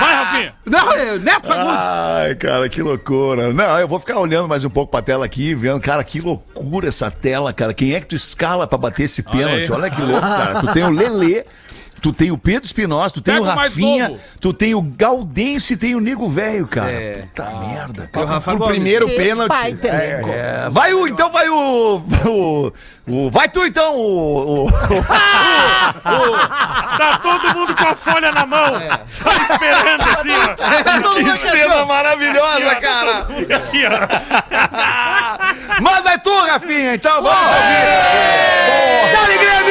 [0.00, 0.54] vai, Rafinha.
[0.64, 1.86] Não, é Neto Fagundes.
[1.86, 3.52] Ai, cara, que loucura.
[3.52, 6.88] Não, eu vou ficar olhando mais um pouco pra tela aqui, vendo, cara, que loucura
[6.88, 7.74] essa tela, cara.
[7.74, 9.62] Quem é que tu escala pra bater esse pênalti?
[9.64, 9.70] aí.
[9.72, 10.60] Olha que louco, cara.
[10.60, 11.44] Tu tem o Lelê.
[12.00, 15.76] Tu tem o Pedro Espinosa, tu tem Pega o Rafinha, tu tem o Galdense e
[15.76, 16.90] tem o Nego Velho, cara.
[16.90, 17.12] É.
[17.22, 18.24] Puta merda, E o.
[18.24, 19.54] Rafa Pro primeiro pênalti.
[19.86, 20.28] elenco.
[20.30, 22.72] É, vai o, então vai o, o,
[23.06, 24.70] o- vai tu então, o, o-
[26.98, 28.72] Tá todo mundo com a folha na mão.
[29.06, 30.30] Só esperando assim,
[31.02, 31.14] ó.
[31.14, 33.18] que cena maravilhosa, cara.
[33.56, 35.80] Aqui, ó.
[35.82, 37.40] Manda tu, Rafinha, então, vamos
[39.12, 39.69] Dale, Grêmio!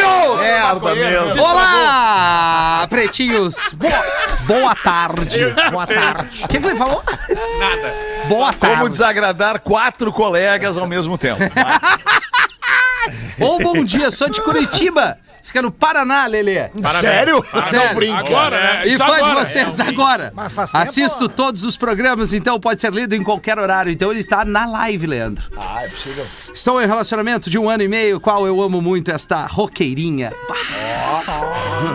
[0.73, 1.41] Merda mesmo.
[1.43, 3.55] Olá, pretinhos.
[3.73, 4.03] Boa,
[4.45, 5.39] boa tarde.
[5.71, 6.43] Boa tarde.
[6.43, 7.03] O que, que ele falou?
[7.59, 7.93] Nada.
[8.27, 8.89] Boa Como tarde.
[8.89, 11.41] desagradar quatro colegas ao mesmo tempo.
[13.39, 15.17] Ou bom dia, sou de Curitiba.
[15.49, 16.69] Fica no Paraná, Lelê.
[17.01, 17.43] Sério?
[17.71, 18.15] Sério.
[18.15, 18.87] Agora, né?
[18.87, 19.45] E fã de agora.
[19.45, 20.31] vocês agora.
[20.35, 20.83] Mas faz tempo.
[20.83, 23.91] Assisto todos os programas, então pode ser lido em qualquer horário.
[23.91, 25.49] Então ele está na live, Leandro.
[25.57, 26.23] Ah, é possível.
[26.53, 30.31] Estou em relacionamento de um ano e meio, qual eu amo muito esta roqueirinha.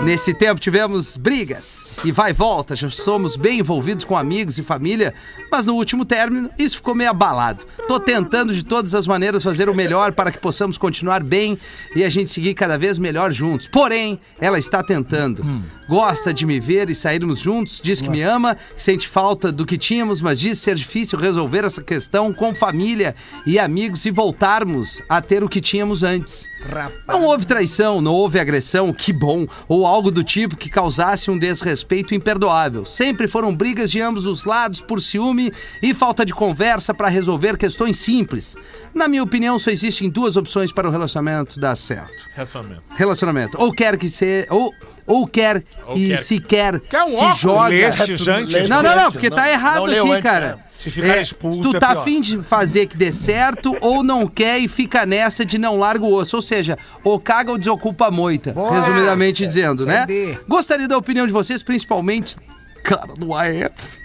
[0.02, 4.62] Nesse tempo tivemos brigas e vai e volta, já somos bem envolvidos com amigos e
[4.62, 5.14] família,
[5.50, 7.64] mas no último término isso ficou meio abalado.
[7.87, 11.56] Tô tentando de todas as maneiras fazer o melhor para que possamos continuar bem
[11.94, 13.43] e a gente seguir cada vez melhor juntos.
[13.68, 15.44] Porém, ela está tentando.
[15.88, 19.76] Gosta de me ver e sairmos juntos, diz que me ama, sente falta do que
[19.76, 23.14] tínhamos, mas diz ser difícil resolver essa questão com família
[23.46, 26.48] e amigos e voltarmos a ter o que tínhamos antes.
[27.06, 31.38] Não houve traição, não houve agressão, que bom, ou algo do tipo que causasse um
[31.38, 32.86] desrespeito imperdoável.
[32.86, 37.58] Sempre foram brigas de ambos os lados por ciúme e falta de conversa para resolver
[37.58, 38.56] questões simples.
[38.94, 42.82] Na minha opinião, só existem duas opções para o relacionamento dar certo Relacionamento.
[42.96, 43.33] relacionamento.
[43.56, 44.46] Ou quer que se.
[44.50, 44.72] Ou,
[45.06, 46.16] ou quer Ou e quer.
[46.18, 47.38] se quer, Quer um se óculos?
[47.38, 47.86] joga.
[47.88, 48.68] Antes.
[48.68, 50.46] Não, não, não, porque Não, tá errado não aqui, antes, cara.
[50.56, 50.59] né?
[50.74, 52.00] Se ficar É, expulso, tu é tá pior.
[52.02, 56.04] afim de fazer que dê certo ou não quer e fica nessa de não larga
[56.04, 56.37] o osso.
[56.37, 58.52] Ou seja, ou caga ou desocupa a moita.
[58.52, 58.80] Boa.
[58.82, 60.02] Resumidamente dizendo, né?
[60.04, 60.38] Entendi.
[60.46, 62.37] Gostaria da opinião de vocês, principalmente.
[62.85, 63.99] Cara do AF.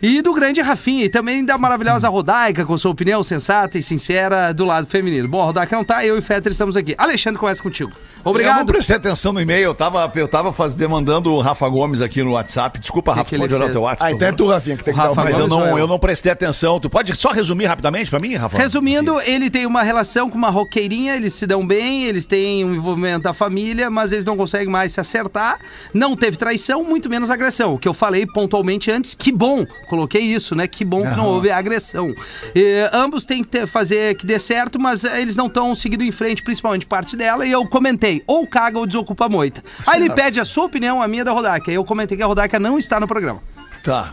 [0.00, 1.04] E do grande Rafinha.
[1.04, 5.28] E também da maravilhosa Rodaica, com sua opinião sensata e sincera do lado feminino.
[5.28, 6.94] Bom, a Rodaica não tá, eu e Fetter estamos aqui.
[6.96, 7.90] Alexandre, começa contigo.
[7.90, 8.66] Eu não Obrigado.
[8.66, 12.32] prestei atenção no e-mail, eu tava, eu tava faz, demandando o Rafa Gomes aqui no
[12.32, 12.78] WhatsApp.
[12.78, 14.10] Desculpa, que Rafa, que pode olhar o teu WhatsApp.
[14.10, 15.78] Ah, então é tu, Rafinha, que tem que Rafa dar o Mas eu não, eu?
[15.78, 16.80] eu não prestei atenção.
[16.80, 18.56] Tu pode só resumir rapidamente pra mim, Rafa?
[18.56, 22.74] Resumindo, ele tem uma relação com uma roqueirinha, eles se dão bem, eles têm um
[22.74, 25.58] envolvimento da família, mas eles não conseguem mais se acertar.
[25.92, 27.74] Não teve traição, muito menos agressão.
[27.74, 30.66] O que eu falei pontualmente antes, que bom, coloquei isso, né?
[30.68, 32.12] Que bom que não houve agressão.
[32.54, 36.02] E, ambos têm que ter- fazer que dê certo, mas eh, eles não estão seguindo
[36.04, 39.62] em frente, principalmente parte dela, e eu comentei, ou caga ou desocupa a moita.
[39.86, 41.70] Aí ele pede a sua opinião, a minha da Rodaca.
[41.72, 43.42] Eu comentei que a Rodaca não está no programa.
[43.82, 44.12] Tá.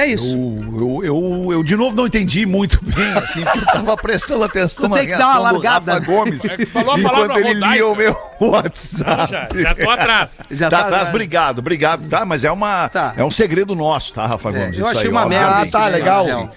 [0.00, 0.34] É isso.
[0.34, 4.44] Eu, eu, eu, eu, de novo não entendi muito bem, assim, porque eu tava prestando
[4.44, 6.06] atenção Tu tem que dar uma reação do largada, Rafa né?
[6.16, 9.30] Gomes É falou a enquanto palavra ele lia o meu WhatsApp.
[9.32, 10.40] Já, já tô atrás.
[10.50, 11.10] Já tá atrás, né?
[11.10, 12.24] obrigado, obrigado, tá?
[12.24, 13.12] Mas é uma Tá.
[13.16, 14.78] é um segredo nosso, tá, Rafa Gomes?
[14.78, 15.28] eu isso achei aí, uma ó.
[15.28, 15.46] merda.
[15.60, 16.54] Ah, tá, e-mail, legal.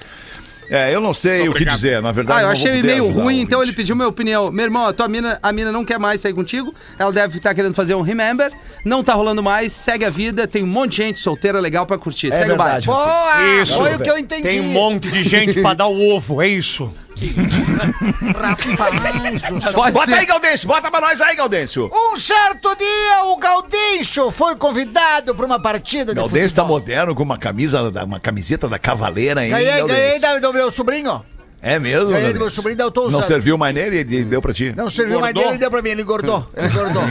[0.70, 1.76] É, eu não sei o que Obrigado.
[1.76, 2.40] dizer, na verdade.
[2.40, 4.52] Ah, eu achei vou o poder e-mail ajudar ruim, então ele pediu minha opinião.
[4.52, 6.74] Meu irmão, a tua mina, a mina não quer mais sair contigo.
[6.98, 8.52] Ela deve estar querendo fazer um remember.
[8.86, 10.48] Não tá rolando mais, segue a vida.
[10.48, 12.32] Tem um monte de gente solteira legal pra curtir.
[12.32, 12.90] segue verdade.
[12.90, 13.06] o baile.
[13.06, 13.62] Boa!
[13.62, 13.74] Isso.
[13.76, 14.44] Foi o que eu entendi.
[14.44, 16.92] Tem um monte de gente pra dar o ovo, é isso.
[18.78, 19.74] Rapaz do céu.
[19.74, 20.14] Pode Bota ser.
[20.14, 21.90] aí, Gaudêncio, bota pra nós aí, Gaudêncio.
[21.94, 26.80] Um certo dia, o Gaudêncio foi convidado para uma partida de Gaudêncio tá futebol.
[26.80, 29.52] moderno com uma camisa, da- uma camiseta da Cavaleira, hein?
[29.52, 30.22] Ganhei, Gaudêncio?
[30.22, 31.24] ganhei do meu sobrinho.
[31.66, 32.12] É mesmo?
[32.12, 33.14] Ganhei do meu sobrinho, daí eu tô usando.
[33.14, 34.74] Não serviu mais nele e deu pra ti?
[34.76, 35.44] Não serviu mais Engordou?
[35.44, 36.46] dele, ele deu pra mim, ele engordou.
[36.58, 37.04] Ele engordou.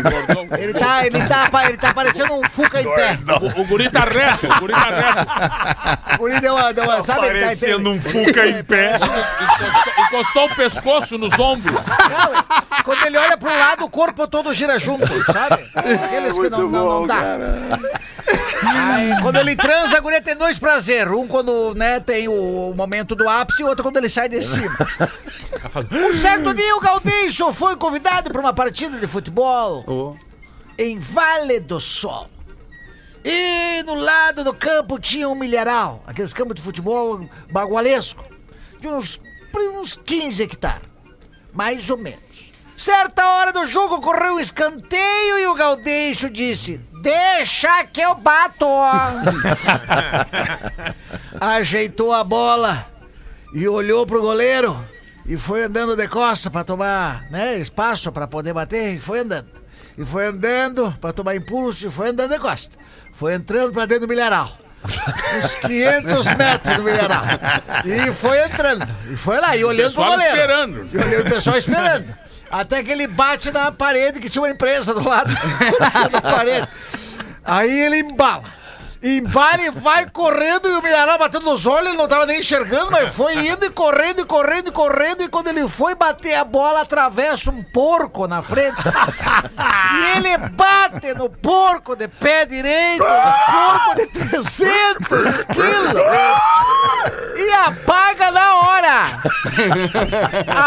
[0.58, 3.18] ele, tá, ele, tá, pa- ele tá parecendo um Fuca em pé.
[3.40, 6.14] O, o guri tá reto, o guri tá reto.
[6.14, 7.26] O guri deu uma, deu uma sabe?
[7.28, 8.96] ele tá- Parecendo um fuca em pé.
[8.96, 11.74] Encostou, encostou o pescoço nos ombros.
[11.74, 15.64] Não, quando ele olha pro lado, o corpo todo gira junto, sabe?
[15.74, 17.24] Aqueles que não, não, não dá.
[18.64, 21.12] Aí, quando ele transa, a guria tem dois prazeres.
[21.12, 24.76] Um quando né, tem o momento do ápice e outro quando ele sai de cima.
[25.90, 30.16] Um certo dia o Gaudêncio foi convidado para uma partida de futebol Ô,
[30.78, 32.28] em Vale do Sol.
[33.24, 38.24] E no lado do campo tinha um milharal, aqueles campos de futebol bagualesco,
[38.80, 39.20] de uns,
[39.54, 40.88] uns 15 hectares,
[41.52, 42.52] mais ou menos.
[42.76, 48.64] Certa hora do jogo ocorreu um escanteio e o Gaudêncio disse: Deixa que eu bato!
[51.40, 52.86] Ajeitou a bola
[53.52, 54.80] e olhou pro goleiro
[55.26, 59.48] e foi andando de costa para tomar né, espaço para poder bater e foi andando.
[59.98, 62.76] E foi andando para tomar impulso e foi andando de costa.
[63.14, 64.56] Foi entrando para dentro do milharal.
[64.84, 67.24] Uns 500 metros do milharal.
[67.84, 68.86] E foi entrando.
[69.10, 70.36] E foi lá, e olhando pro pessoal goleiro.
[70.36, 70.88] esperando.
[70.92, 72.14] E olhando o pessoal esperando.
[72.52, 75.32] Até que ele bate na parede, que tinha uma empresa do lado
[76.22, 76.68] parede.
[77.42, 78.44] Aí ele embala.
[79.02, 82.92] Embala e vai correndo e o milharal batendo nos olhos, ele não tava nem enxergando,
[82.92, 85.22] mas foi indo e correndo e correndo e correndo.
[85.24, 88.76] E quando ele foi bater a bola, atravessa um porco na frente.
[89.92, 93.10] E ele bate no porco de pé direito, no
[93.52, 96.02] porco de 300 quilos.
[97.36, 99.22] E apaga na hora.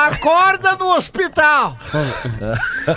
[0.08, 1.78] Acorda no hospital.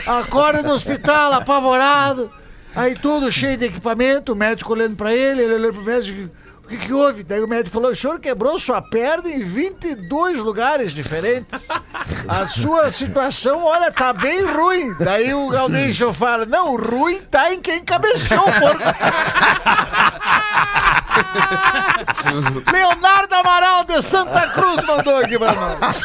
[0.07, 2.38] Acorda no hospital, apavorado.
[2.79, 6.31] Aí tudo cheio de equipamento, o médico olhando pra ele, ele olhando pro médico.
[6.63, 7.25] O que, que houve?
[7.25, 11.49] Daí o médico falou: o senhor quebrou sua perna em 22 lugares diferentes.
[12.29, 14.95] A sua situação, olha, tá bem ruim.
[15.01, 18.85] Daí o Gaudêncio fala: não, ruim tá em quem cabeceou o porco.
[22.73, 26.03] Leonardo Amaral de Santa Cruz mandou aqui pra nós.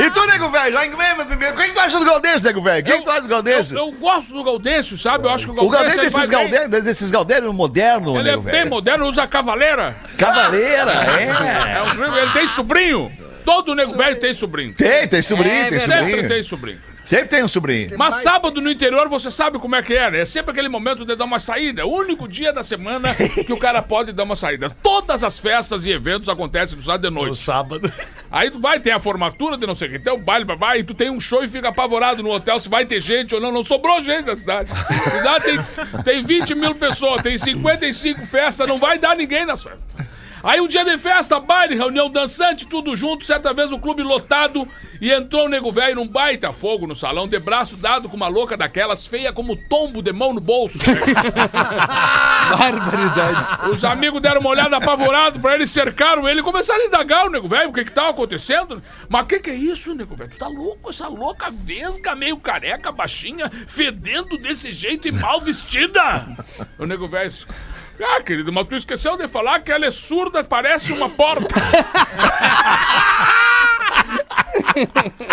[0.00, 0.74] E tu, nego velho?
[0.74, 0.84] já.
[0.84, 2.82] O que, que tu acha do Galdêncio, nego velho?
[2.82, 3.76] O que, que tu acha do Galdêncio?
[3.76, 5.26] Eu, eu gosto do Gaudêncio, sabe?
[5.26, 6.50] Eu acho que o O Galdêncio ele vai desses bem.
[6.50, 8.70] Galdêncio, desses Galdêncio moderno, Ele é nego bem velho.
[8.70, 9.96] moderno, usa cavaleira.
[10.18, 11.82] Cavaleira, É é.
[11.82, 13.10] um- ele tem sobrinho.
[13.44, 14.74] Todo nego velho tem sobrinho.
[14.74, 15.92] Tem, tem sobrinho, É tem verdade.
[15.92, 16.28] Sempre sobrinho.
[16.28, 16.80] tem sobrinho.
[17.10, 17.98] Sempre tem um sobrinho.
[17.98, 20.20] Mas sábado no interior você sabe como é que é, né?
[20.20, 21.82] É sempre aquele momento de dar uma saída.
[21.82, 24.70] É o único dia da semana que o cara pode dar uma saída.
[24.80, 27.42] Todas as festas e eventos acontecem no sábado de No noite.
[27.42, 27.92] sábado.
[28.30, 30.78] Aí tu vai ter a formatura de não sei o que, tem o baile, vai,
[30.78, 33.40] e tu tem um show e fica apavorado no hotel se vai ter gente ou
[33.40, 33.50] não.
[33.50, 34.70] Não sobrou gente na cidade.
[34.72, 39.64] A cidade tem, tem 20 mil pessoas, tem 55 festas, não vai dar ninguém nas
[39.64, 40.06] festas.
[40.42, 44.66] Aí um dia de festa, baile, reunião dançante, tudo junto, certa vez o clube lotado
[45.00, 48.28] e entrou o nego velho num baita fogo no salão, de braço dado com uma
[48.28, 50.78] louca daquelas, feia como tombo de mão no bolso.
[52.58, 53.70] barbaridade.
[53.70, 57.30] Os amigos deram uma olhada apavorado pra ele, cercaram ele e começaram a indagar o
[57.30, 58.82] nego velho, o que que tava acontecendo.
[59.08, 60.30] Mas o que que é isso, nego velho?
[60.30, 60.90] Tu tá louco?
[60.90, 66.26] Essa louca vesga, meio careca, baixinha, fedendo desse jeito e mal vestida?
[66.78, 67.30] o nego velho
[68.04, 71.54] ah, querido, mas tu esqueceu de falar que ela é surda, parece uma porta.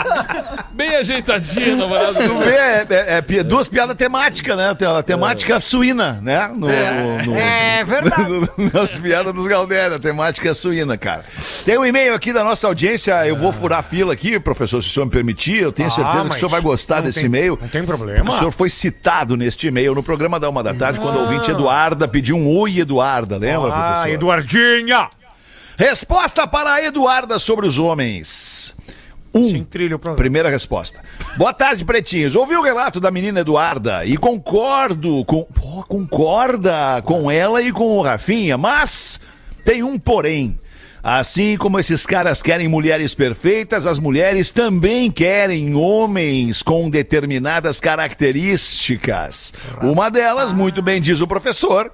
[0.72, 2.14] Bem ajeitadinha, namorado.
[2.14, 4.74] Tu vê, é, é- é duas piadas temáticas, né?
[4.74, 6.48] Tem a temática suína, né?
[6.54, 8.50] No, no- É verdade.
[8.72, 11.22] Nas piadas dos Galdéria, a temática é suína, cara.
[11.64, 14.88] Tem um e-mail aqui da nossa audiência, eu vou furar a fila aqui, professor, se
[14.88, 17.26] o senhor me permitir, eu tenho Ah, certeza que o senhor vai gostar desse tem-
[17.26, 17.58] e-mail.
[17.60, 18.30] não tem problema.
[18.30, 21.50] O senhor foi citado neste e-mail no programa da Uma da Tarde, quando o ouvinte
[21.50, 24.08] Eduarda pediu um oi, Eduarda, lembra, Ah, professor?
[24.10, 25.08] Eduardinha!
[25.78, 28.75] Resposta para a Eduarda sobre os homens.
[29.36, 29.64] Um.
[30.16, 31.00] Primeira resposta.
[31.36, 32.34] Boa tarde, pretinhos.
[32.34, 35.42] Ouvi o relato da menina Eduarda e concordo com.
[35.44, 39.20] Pô, concorda com ela e com o Rafinha, mas
[39.64, 40.58] tem um porém.
[41.02, 49.54] Assim como esses caras querem mulheres perfeitas, as mulheres também querem homens com determinadas características.
[49.82, 51.92] Uma delas, muito bem diz o professor,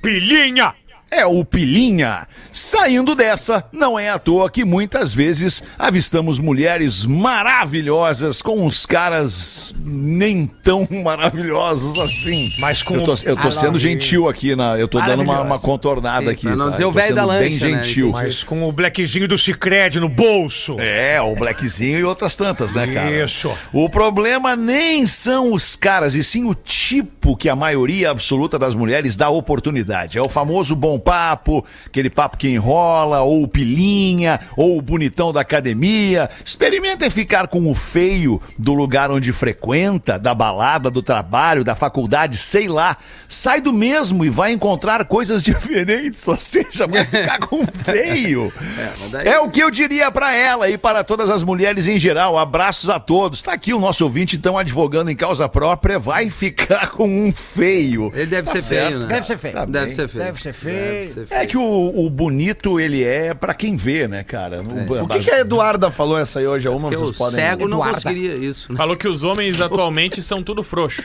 [0.00, 0.74] Pilinha!
[1.10, 2.26] É o Pilinha.
[2.52, 9.74] Saindo dessa, não é à toa que muitas vezes avistamos mulheres maravilhosas com uns caras
[9.84, 12.52] nem tão maravilhosos assim.
[12.58, 15.58] Mas com eu tô, eu tô sendo gentil aqui, na, eu tô dando uma, uma
[15.58, 16.42] contornada Sim, aqui.
[16.42, 16.70] pra não tá?
[16.72, 17.82] dizer Eu o tô velho da sendo bem lancha, né?
[17.82, 18.10] gentil.
[18.12, 20.76] Mas com o blackzinho do Cicred no bolso.
[20.78, 23.24] É, o Blackzinho e outras tantas, né, cara?
[23.24, 23.50] Isso.
[23.72, 28.74] O problema nem são os caras, e sim o tipo que a maioria absoluta das
[28.74, 30.18] mulheres dá oportunidade.
[30.18, 35.32] É o famoso bom papo, aquele papo que enrola, ou o pilinha, ou o bonitão
[35.32, 36.28] da academia.
[36.44, 42.36] Experimentem ficar com o feio do lugar onde frequenta, da balada, do trabalho, da faculdade,
[42.38, 42.96] sei lá.
[43.28, 48.52] Sai do mesmo e vai encontrar coisas diferentes, ou seja, vai ficar com o feio.
[49.00, 51.98] mas daí- É o que eu diria pra ela e para todas as mulheres em
[51.98, 52.38] geral.
[52.38, 53.42] Abraços a todos.
[53.42, 58.10] Tá aqui o nosso ouvinte, então, advogando em causa própria, vai ficar com um feio.
[58.14, 58.86] Ele deve Tá ser certo.
[58.88, 59.06] feio, né?
[59.06, 59.54] Deve ser feio.
[59.54, 59.94] Tá Deve bem.
[59.94, 60.24] ser feio.
[60.24, 60.76] Deve ser feio.
[60.76, 61.48] ser É feio.
[61.48, 64.62] que o, o bonito, ele é pra quem vê, né, cara?
[64.62, 66.68] O que, que a Eduarda falou essa aí hoje?
[66.68, 67.34] Uma Porque vocês o podem...
[67.34, 67.94] cego não Eduarda.
[67.94, 68.76] conseguiria isso, né?
[68.76, 71.02] Falou que os homens atualmente são tudo frouxo.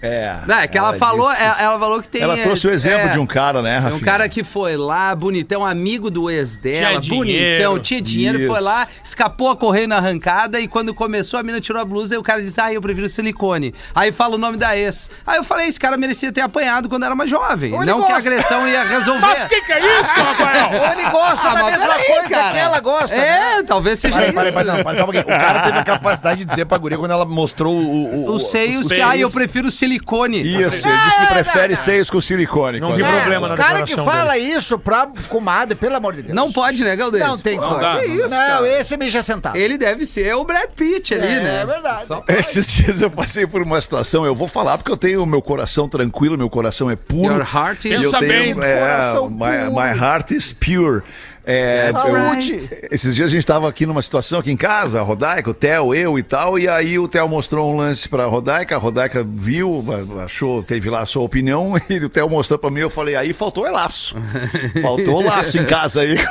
[0.00, 0.38] É.
[0.46, 2.22] Não, é que ela, falou, disse- ela, ela falou que tem.
[2.22, 3.96] Ela trouxe o exemplo é, de um cara, né, É Rafinha?
[4.00, 8.46] um cara que foi lá, bonitão, amigo do ex dela, Tinha bonitão, tinha dinheiro, Isso.
[8.46, 12.14] foi lá, escapou a correr na arrancada e quando começou a mina tirou a blusa
[12.14, 13.74] e o cara disse, ah, eu prefiro silicone.
[13.94, 15.10] Aí fala o nome da ex.
[15.26, 17.72] Aí eu falei, esse cara merecia ter apanhado quando era mais jovem.
[17.72, 18.16] Não que a gosta.
[18.18, 19.20] agressão ia resolver.
[19.20, 20.80] Mas o que, que é isso, Rafael?
[20.80, 22.52] Ou ele gosta Ah, da mesma peraí, coisa cara.
[22.52, 23.16] que ela gosta.
[23.16, 23.62] É, né?
[23.66, 24.36] talvez seja Peraí, isso.
[24.36, 25.22] peraí, peraí, não, peraí.
[25.22, 28.26] O cara teve a capacidade de dizer pra guria quando ela mostrou o...
[28.26, 29.04] o, Os seios, seios.
[29.04, 29.87] ah, eu prefiro silicone.
[29.96, 32.80] Isso, ele disse que prefere seios com silicone.
[32.80, 34.44] Não Quando- vi É, problema na o cara que declaração fala dele.
[34.46, 36.34] isso pra comadre, pelo amor de Deus.
[36.34, 37.24] Não pode, né, Galdês?
[37.26, 37.78] Não tem como.
[37.78, 39.56] dá, não isso, não, esse é mija sentado.
[39.56, 41.62] Ele deve ser o Brad Pitt ali, É, né?
[41.62, 42.06] é verdade.
[42.06, 45.26] Só Esses dias eu passei por uma situação, eu vou falar porque eu tenho o
[45.26, 47.34] meu coração tranquilo, meu coração é puro.
[47.34, 48.02] Your heart E is...
[48.02, 49.72] eu Pensa tenho, bem, é, coração my, puro.
[49.74, 51.02] my heart is pure.
[51.50, 52.68] É, eu- Alright.
[52.90, 55.94] esses dias a gente estava aqui numa situação aqui em casa, a Rodaica, o Theo,
[55.94, 59.82] eu e tal, e aí o Theo mostrou um lance pra Rodaica, a Rodaica viu,
[60.22, 63.32] achou, teve lá a sua opinião, e o Theo mostrou pra mim, eu falei, aí
[63.32, 64.14] faltou é laço.
[64.82, 66.18] Faltou laço em casa aí.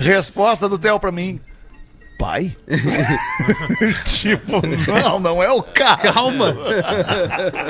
[0.00, 1.40] Resposta do Theo pra mim.
[2.24, 2.56] Pai?
[4.06, 5.98] tipo, não, não é o cara.
[5.98, 6.56] Calma.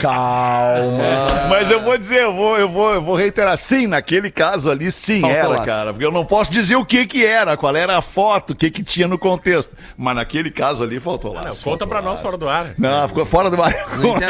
[0.01, 1.49] Calma.
[1.51, 4.93] Mas eu vou dizer, eu vou, eu vou, eu vou reiterar, sim, naquele caso ali,
[4.93, 5.65] sim, Faltou era, laço.
[5.65, 5.93] cara.
[5.93, 8.71] Porque eu não posso dizer o que que era, qual era a foto, o que
[8.71, 9.75] que tinha no contexto.
[9.97, 11.51] Mas naquele caso ali faltou lá.
[11.65, 12.75] Conta pra nós fora do ar.
[12.79, 13.75] Não, ficou fora do ar.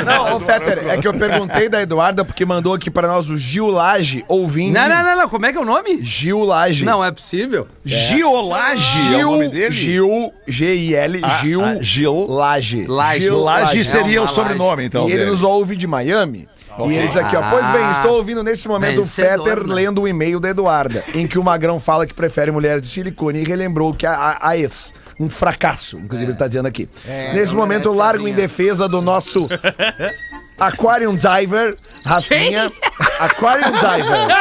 [0.07, 3.37] Não, ô Fetter, é que eu perguntei da Eduarda porque mandou aqui pra nós o
[3.37, 4.73] Gil Laje, ouvinte.
[4.73, 5.29] Não, não, não, não.
[5.29, 6.03] Como é que é o nome?
[6.03, 6.83] Gil Laje.
[6.83, 7.69] Não, é possível.
[7.85, 9.75] Giolage é o nome dele?
[9.75, 10.09] Gil,
[10.47, 12.27] G-I-L, Ah, Gil ah, Gil.
[12.29, 12.87] Laje.
[12.87, 13.21] Laje.
[13.21, 15.09] Gil Laje É seria o sobrenome, então.
[15.09, 16.49] e ele nos ouve de Miami.
[16.89, 19.75] E ele diz aqui, ó, pois bem, Ah, estou ouvindo nesse momento o Fetter né?
[19.75, 23.41] lendo o e-mail da Eduarda, em que o Magrão fala que prefere mulheres de silicone
[23.41, 26.89] e relembrou que a, a, a ex, um fracasso, inclusive ele tá dizendo aqui.
[27.33, 29.47] nesse momento eu largo em defesa do nosso
[30.59, 31.75] Aquarium Diver,
[32.05, 32.71] Rafinha.
[33.21, 34.37] Aquarium Diver.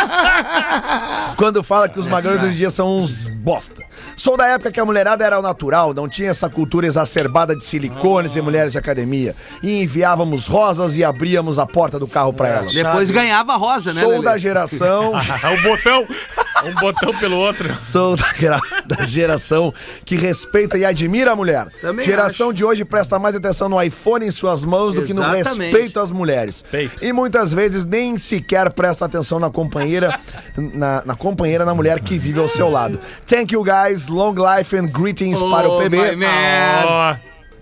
[1.37, 3.81] Quando fala que os magrões hoje em dia são uns bosta.
[4.15, 7.63] Sou da época que a mulherada era o natural, não tinha essa cultura exacerbada de
[7.63, 9.35] silicones e mulheres de academia.
[9.61, 12.73] E enviávamos rosas e abríamos a porta do carro pra elas.
[12.73, 14.23] Depois ganhava rosa, né, Sou Lelê?
[14.23, 15.13] da geração.
[15.13, 16.07] o botão.
[16.65, 17.77] Um botão pelo outro.
[17.77, 19.73] Sou da, gra- da geração
[20.05, 21.67] que respeita e admira a mulher.
[21.81, 25.21] Também geração de hoje presta mais atenção no iPhone em suas mãos do que no
[25.23, 25.71] Exatamente.
[25.73, 26.63] respeito às mulheres.
[26.71, 27.03] Respeito.
[27.03, 30.17] E muitas vezes nem sequer presta atenção na companheira,
[30.55, 32.97] na, na companheira, na mulher que vive ao seu lado.
[33.27, 35.97] Thank you guys, long life and greetings para o Oh, PB.
[36.85, 37.15] Ó,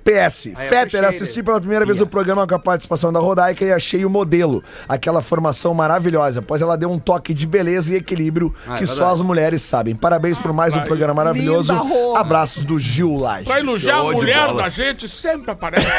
[0.03, 4.03] PS, Fetter, assisti pela primeira vez o programa com a participação da Rodaica e achei
[4.03, 8.75] o modelo, aquela formação maravilhosa, pois ela deu um toque de beleza e equilíbrio Ah,
[8.75, 9.93] é que só as mulheres sabem.
[9.93, 11.71] Parabéns por mais um programa maravilhoso.
[11.71, 12.19] Linda.
[12.19, 13.45] Abraços do Gil Laje.
[13.45, 15.85] Pra elogiar a mulher da gente, sempre aparece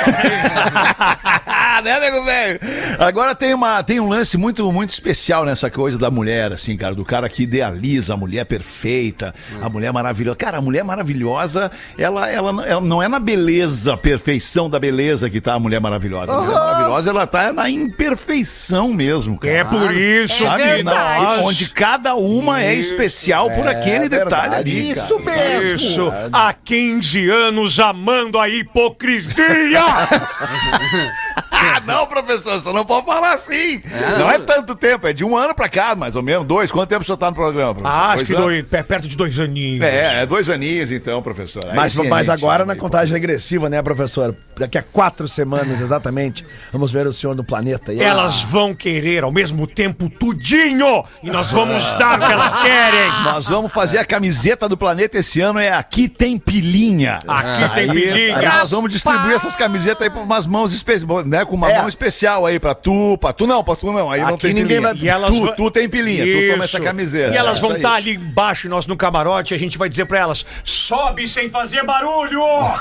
[1.81, 2.61] né, nego velho?
[2.99, 6.95] Agora tem, uma, tem um lance muito, muito especial nessa coisa da mulher, assim, cara,
[6.95, 10.37] do cara que idealiza a mulher perfeita, a mulher maravilhosa.
[10.37, 15.31] Cara, a mulher maravilhosa, ela, ela, não- ela não é na beleza, perfeição da beleza
[15.31, 16.33] que tá a mulher maravilhosa.
[16.33, 19.55] A mulher maravilhosa, ela tá na imperfeição mesmo, cara.
[19.55, 20.63] É por isso Sabe?
[20.79, 24.95] que Na- onde cada uma é especial por aquele detalhe ali.
[24.95, 25.07] cara.
[25.07, 25.77] Isso mesmo.
[25.77, 29.33] Isso, há 15 anos amando a hipocrisia!
[31.63, 33.83] Ah, não, professor, você não pode falar assim.
[34.19, 36.71] não é tanto tempo, é de um ano pra cá, mais ou menos, dois.
[36.73, 37.99] Quanto tempo o senhor tá no programa, professor?
[37.99, 38.45] Ah, acho Dois que anos?
[38.47, 39.85] dois, é perto de dois aninhos.
[39.85, 41.65] É, é dois aninhos então, professor.
[41.69, 44.35] Aí Mas, sim mas agora na contagem regressiva, né, professor?
[44.59, 47.93] Daqui a quatro semanas, exatamente, vamos ver o senhor no planeta.
[47.93, 51.05] E Elas vão querer ao mesmo tempo tudinho!
[51.23, 53.09] E nós vamos dar o que elas querem!
[53.25, 57.21] Nós vamos fazer a camiseta do planeta esse ano, é Aqui Tem Pilinha.
[57.27, 58.37] Aqui tem Aí- pilinha.
[58.39, 61.45] Aí nós vamos distribuir essas camisetas aí pra umas mãos especiais, né?
[61.53, 61.77] Com uma É.
[61.81, 64.11] mão especial aí pra tu, pra tu não, pra tu não.
[64.11, 64.95] Aí não Aqui tem ninguém pilinha.
[64.95, 66.87] vai- E elas tu, vão- tu tem pilinha, tu toma essa Isso.
[66.87, 67.35] camiseta.
[67.35, 69.87] E elas É vão isso estar ali embaixo, nós no camarote, e a gente vai
[69.87, 72.41] dizer pra elas: sobe sem fazer barulho!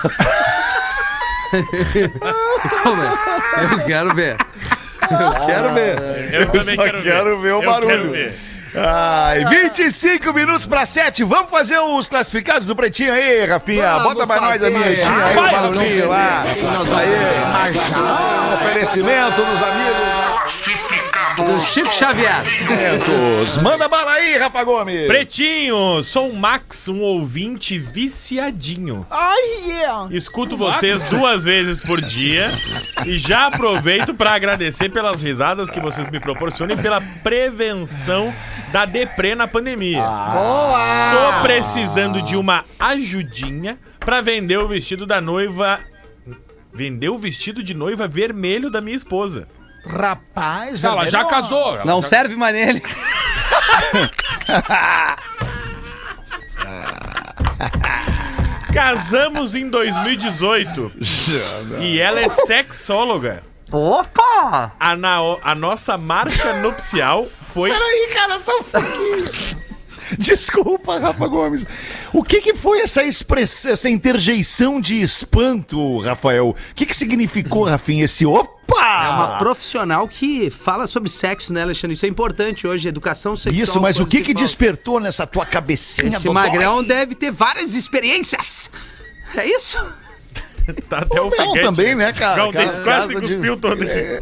[2.84, 3.73] Como é?
[3.73, 4.38] Eu quero ver.
[5.01, 5.97] Eu quero ver.
[6.34, 8.31] eu Eu também só quero, quero ver, o Eu barulho.
[8.75, 11.23] Ai, 25 minutos pra 7.
[11.23, 13.97] Vamos fazer os classificados do Pretinho aí, Rafinha.
[13.97, 16.43] Vamos Bota pra nós a vinhetinha aí, o barulhinho lá.
[16.45, 17.73] nós vamos Aí,
[18.55, 20.31] oferecimento dos amigos.
[21.36, 22.44] Do Chico Xavier.
[23.63, 25.08] Manda bala aí, Rafa Gomes.
[25.08, 29.06] Pretinho, sou o Max, um ouvinte viciadinho.
[29.10, 30.08] Ai, yeah.
[30.12, 32.48] Escuto vocês duas vezes por dia
[33.06, 38.34] e já aproveito para agradecer pelas risadas que vocês me proporcionam e pela prevenção
[38.72, 40.02] da deprê na pandemia.
[40.02, 41.12] Boa!
[41.12, 45.80] Tô precisando de uma ajudinha para vender o vestido da noiva.
[46.74, 49.48] Vender o vestido de noiva vermelho da minha esposa.
[49.86, 51.76] Rapaz, Ela vermelho, já casou.
[51.76, 52.82] ela Não já- serve mais nele.
[58.74, 60.91] Casamos em 2018
[61.82, 63.44] e ela é sexóloga.
[63.72, 64.72] Opa!
[64.80, 67.70] A, na- a nossa marcha nupcial foi.
[67.72, 69.32] Peraí, cara, só um pouquinho.
[70.17, 71.65] Desculpa, Rafa Gomes.
[72.12, 76.50] O que, que foi essa expressão, essa interjeição de espanto, Rafael?
[76.50, 78.61] O que, que significou, Rafinha, esse opa?
[78.79, 81.93] É uma profissional que fala sobre sexo, né, Alexandre?
[81.95, 83.63] Isso é importante hoje, educação sexual.
[83.63, 84.41] Isso, mas o que que falta.
[84.41, 86.34] despertou nessa tua cabecinha, Esse dodói?
[86.43, 88.69] magrão deve ter várias experiências.
[89.36, 89.77] É isso?
[90.88, 91.62] Tá até Não, ofegante.
[91.62, 92.36] também, né, cara?
[92.36, 94.19] Galdês Casa- quase casa de- cuspiu todo aqui.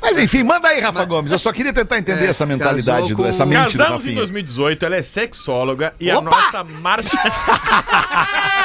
[0.00, 1.30] Mas enfim, manda aí, Rafa Gomes.
[1.30, 4.08] Eu só queria tentar entender É, essa mentalidade, do, com- essa mente do Casamos em
[4.08, 4.16] Rafinha.
[4.16, 6.30] 2018, ela é sexóloga e a Opa!
[6.30, 7.10] nossa marcha.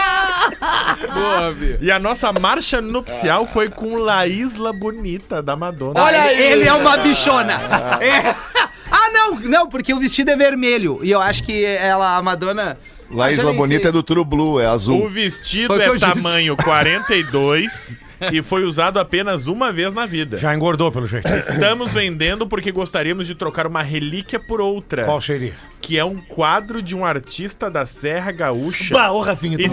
[1.13, 1.77] Boa, Bia.
[1.82, 6.01] E a nossa marcha nupcial foi com Laísla Bonita, da Madonna.
[6.01, 7.60] Olha, ele, ele é uma bichona.
[8.01, 8.36] É.
[8.93, 10.99] Ah, não, não, porque o vestido é vermelho.
[11.01, 12.77] E eu acho que ela, a Madonna.
[13.10, 13.89] Laís já La nem Bonita sei.
[13.89, 15.08] é do True Blue, é azul.
[15.08, 16.21] vestido o que é eu disse.
[16.23, 17.91] tamanho 42
[18.31, 20.38] e foi usado apenas uma vez na vida.
[20.38, 21.27] Já engordou, pelo jeito.
[21.27, 25.53] Estamos vendendo porque gostaríamos de trocar uma relíquia por outra, Qual seria?
[25.81, 28.93] que é um quadro de um artista da Serra Gaúcha.
[28.93, 29.67] Bah, ô Rafinha, E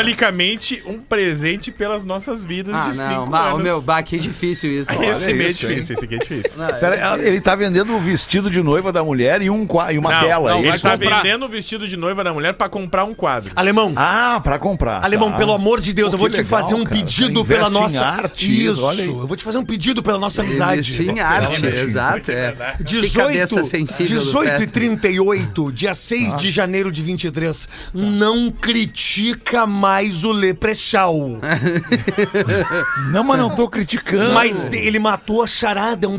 [0.00, 3.60] simbolicamente um presente pelas nossas vidas Ah, de não, cinco bah, anos.
[3.60, 4.90] o meu, bah, que difícil isso.
[4.92, 5.74] esse é meio isso, hein?
[5.74, 6.58] difícil, esse aqui é difícil.
[6.80, 10.20] Pera, ele tá vendendo o vestido de noiva da mulher e, um, e uma Não,
[10.20, 10.50] tela.
[10.50, 10.82] não, é ele isso?
[10.82, 11.22] tá comprar.
[11.22, 13.52] vendendo o vestido de noiva da mulher pra comprar um quadro.
[13.54, 15.04] Alemão, Ah, pra comprar.
[15.04, 15.36] Alemão, tá.
[15.36, 16.96] pelo amor de Deus, Pô, eu vou te legal, fazer um cara.
[16.96, 18.04] pedido Investe pela em nossa.
[18.04, 19.08] arte, Isso, olha aí.
[19.08, 21.02] eu vou te fazer um pedido pela nossa amizade.
[21.02, 22.30] Em arte, exato.
[22.30, 22.74] É.
[22.78, 24.68] Que 18, cabeça sensível do 18 e Peter.
[24.70, 27.68] 38, dia 6 de janeiro de 23.
[27.92, 31.38] Não critica mais o Leprechal.
[33.12, 34.32] Não, mas não tô criticando.
[34.32, 36.18] Mas ele matou a charada, é um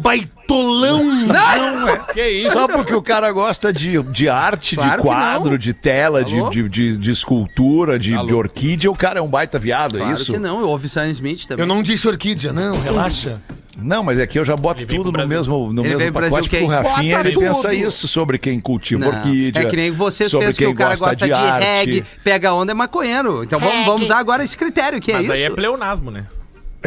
[0.51, 1.03] baitolão.
[1.03, 1.97] Não, é.
[2.13, 2.51] Que isso?
[2.51, 6.49] Só porque o cara gosta de, de arte, Claro de quadro, de tela, de, Alô?
[6.49, 10.13] de, de, de escultura, de, de orquídea, o cara é um baita viado, é Claro
[10.13, 10.33] isso?
[10.33, 11.63] que não, ouve Sam Smith também.
[11.63, 13.39] Eu não disse orquídea, não, relaxa.
[13.77, 16.49] Não, mas é que eu já boto tudo no mesmo, no Ele mesmo pacote, Brasil
[16.49, 16.67] porque o?
[16.67, 19.61] Rafinha ele pensa isso sobre quem cultiva Não, orquídea.
[19.61, 21.65] É que nem vocês sobre pensam que quem o cara gosta de, arte.
[21.65, 23.43] reggae, pega onda é maconheiro.
[23.43, 25.33] Então vamos, vamos usar agora esse critério, que é Mas isso.
[25.33, 26.25] aí é pleonasmo, né?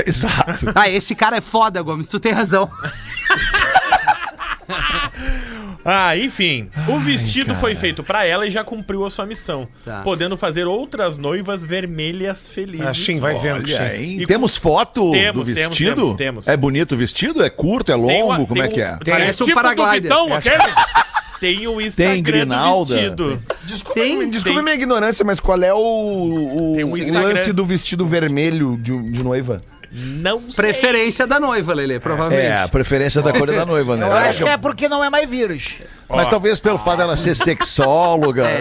[0.07, 0.73] Exato.
[0.75, 2.71] Ah, esse cara é foda, Gomes, tu tem razão.
[5.85, 6.71] Ah, enfim.
[6.89, 9.69] O vestido foi feito pra ela e já cumpriu a sua missão.
[9.85, 10.01] Tá.
[10.03, 12.87] Podendo fazer outras noivas vermelhas felizes.
[12.87, 14.21] Assim, vai vendo que sim.
[14.23, 15.95] E Temos foto Temos, do temos, vestido?
[15.95, 16.49] temos, temos.
[16.49, 17.43] É bonito o vestido?
[17.45, 17.93] É curto?
[17.93, 18.09] É longo?
[18.09, 18.99] Tem uma- Como tem é que um- é?
[19.05, 20.03] Parece um tipo do paraglider.
[20.03, 20.65] Vitão, aquele?
[21.41, 23.43] Tem o Instagram Tem grinalda, do vestido.
[23.65, 27.67] Desculpa, Tem- desculpa tem- minha ignorância, mas qual é o, o, Tem um lance do
[27.67, 29.61] vestido vermelho de, de noiva?
[29.97, 30.65] Não sei.
[30.65, 32.47] Preferência da noiva, Lele, provavelmente.
[32.49, 34.05] É, a preferência da cor da noiva, né?
[34.07, 35.75] Eu acho que é porque não é mais vírus.
[36.09, 38.45] Mas talvez pelo fato dela ser sexóloga.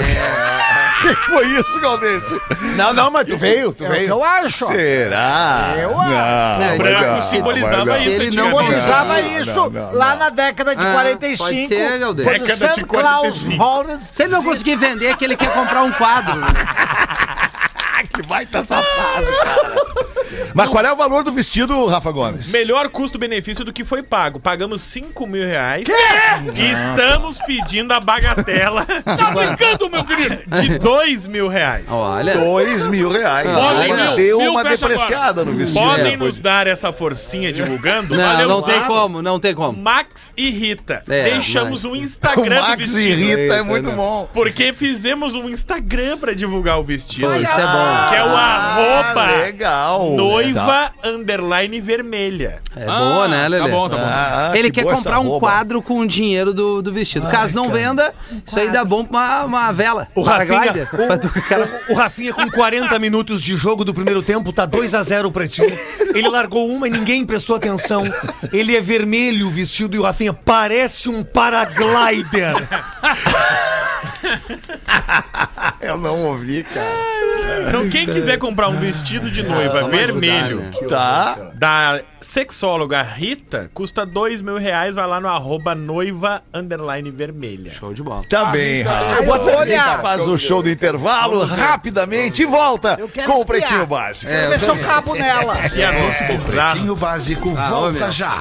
[1.03, 2.41] O que foi isso, Galdense?
[2.77, 4.07] Não, não, mas tu veio, tu É veio.
[4.11, 4.67] eu acho.
[4.67, 5.75] Será?
[5.77, 6.75] Eu não, acho.
[6.75, 7.97] O branco não, simbolizava não.
[7.97, 8.45] isso Ele não.
[8.45, 10.17] Simbolizava isso não, não, lá não.
[10.19, 11.43] na década de Ah, 45.
[11.43, 13.61] pode ser, quando Década de Santa Claus 45.
[13.61, 16.35] Holland Se ele não conseguir vender, é que ele quer comprar um quadro.
[16.39, 16.47] né?
[18.13, 19.75] Que baita safado, cara.
[20.53, 22.51] Mas qual é o valor do vestido, Rafa Gomes?
[22.51, 24.39] Melhor custo-benefício do que foi pago.
[24.39, 25.87] Pagamos 5 mil reais.
[26.55, 30.37] E estamos pedindo a bagatela Tá brincando, meu querido?
[30.61, 31.85] de 2 mil reais.
[31.89, 32.33] Olha.
[32.37, 33.47] Dois mil reais.
[33.49, 35.79] Podem Agora mil, deu mil uma depreciada no vestido.
[35.79, 36.17] Podem né?
[36.17, 38.15] nos dar essa forcinha divulgando?
[38.15, 39.77] Não, Valeu, não tem como, não tem como.
[39.77, 41.03] Max e Rita.
[41.09, 43.15] É, Deixamos mas- um O Instagram do Max e vestido.
[43.21, 44.29] Rita é muito bom.
[44.33, 47.27] Porque fizemos um Instagram pra divulgar o vestido.
[47.27, 48.09] Pô, isso é bom.
[48.09, 50.15] Que é o arroba Ah, legal.
[50.23, 52.59] Noiva underline vermelha.
[52.75, 53.65] É boa, né, Lele?
[53.65, 54.03] Tá bom, tá bom.
[54.05, 57.27] Ah, Ele que quer comprar um quadro com o dinheiro do, do vestido.
[57.27, 58.13] Caso não venda,
[58.45, 60.07] isso aí dá bom pra uma, uma vela.
[60.15, 60.85] O Rafinha,
[61.47, 65.03] cara- o, o Rafinha com 40 minutos de jogo do primeiro tempo, tá 2 a
[65.03, 65.61] 0 pra ti.
[66.13, 68.03] Ele largou uma e ninguém prestou atenção.
[68.51, 72.53] Ele é vermelho o vestido e o Rafinha parece um paraglider.
[75.83, 77.13] Eu não ouvi, cara.
[77.67, 80.71] Então, quem quiser comprar um vestido de noiva vamos ajudar, vermelho né?
[80.89, 81.37] Tá.
[81.53, 84.95] da sexóloga Rita, custa dois mil reais.
[84.95, 87.71] Vai lá no arroba noiva underline vermelha.
[87.73, 88.23] Show de bola.
[88.29, 89.15] Tá bem, Rafa.
[89.15, 90.01] Eu vou olhar.
[90.01, 93.45] faz o show do intervalo rapidamente e volta com o.
[93.45, 94.31] Pretinho Básico.
[94.31, 95.53] É, Vê se eu cabo nela.
[95.75, 96.71] E anúncio bizarro.
[96.71, 98.37] Pretinho Básico Ah, volta já.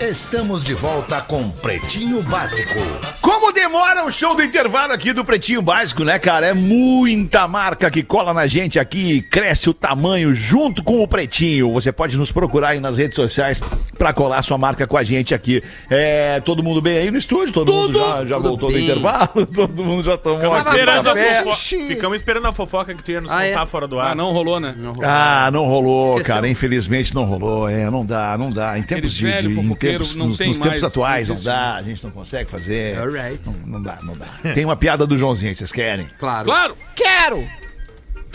[0.00, 2.78] Estamos de volta com Pretinho Básico.
[3.26, 6.46] Como demora o show do intervalo aqui do Pretinho Básico, né, cara?
[6.46, 11.08] É muita marca que cola na gente aqui e cresce o tamanho junto com o
[11.08, 11.72] Pretinho.
[11.72, 13.60] Você pode nos procurar aí nas redes sociais
[13.98, 15.60] pra colar sua marca com a gente aqui.
[15.90, 17.52] É, todo mundo bem aí no estúdio?
[17.52, 18.84] Todo mundo já, já Tudo voltou do bem.
[18.84, 19.44] intervalo?
[19.52, 23.10] Todo mundo já tomou Ficamos aquele esperando, a fofo- Ficamos esperando a fofoca que tu
[23.10, 23.48] ia nos Ah, é?
[23.50, 24.12] contar fora do ar.
[24.12, 24.72] Ah, não rolou, né?
[25.02, 26.34] Ah, não rolou, Esqueceu.
[26.34, 26.48] cara.
[26.48, 27.68] Infelizmente não rolou.
[27.68, 28.78] É, não dá, não dá.
[28.78, 31.34] Em tempos de, velho de- em tempos, não nos, tem nos tempos mais, atuais não
[31.36, 31.74] não dá.
[31.74, 32.96] A gente não consegue fazer.
[33.16, 33.48] Alright.
[33.48, 34.26] Não, não dá, não dá.
[34.54, 36.08] Tem uma piada do Joãozinho, vocês querem?
[36.18, 36.44] Claro.
[36.46, 36.76] Claro!
[36.94, 37.44] Quero.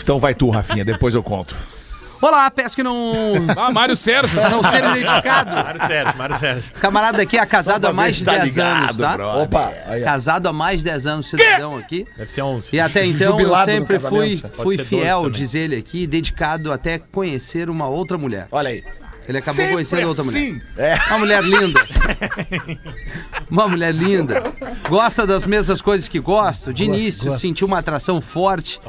[0.02, 1.54] Então vai tu, Rafinha, depois eu conto.
[2.20, 3.12] Olá, peço que não.
[3.56, 4.38] Ah, Mário Sérgio.
[4.40, 5.56] Pra não ser identificado.
[5.56, 6.72] Mário Sérgio, Mário Sérgio.
[6.80, 9.16] Camarada aqui é casado há mais de Tá 10 anos, ligado, tá?
[9.16, 9.42] brother.
[9.42, 10.04] Opa, aí, ó.
[10.04, 12.06] Casado há mais de 10 anos, cidadão aqui.
[12.16, 12.70] Deve ser 11.
[12.72, 15.40] E até então Jubilado eu sempre fui, fui fiel, 12 também.
[15.40, 18.46] diz ele aqui, dedicado até conhecer uma outra mulher.
[18.52, 18.84] Olha aí.
[19.28, 20.38] Ele acabou Sempre conhecendo outra mulher.
[20.40, 20.60] assim.
[21.08, 21.80] Uma mulher linda.
[23.50, 24.42] Uma mulher linda.
[24.88, 26.72] Gosta das mesmas coisas que gosto.
[26.72, 28.80] De início, senti uma atração forte.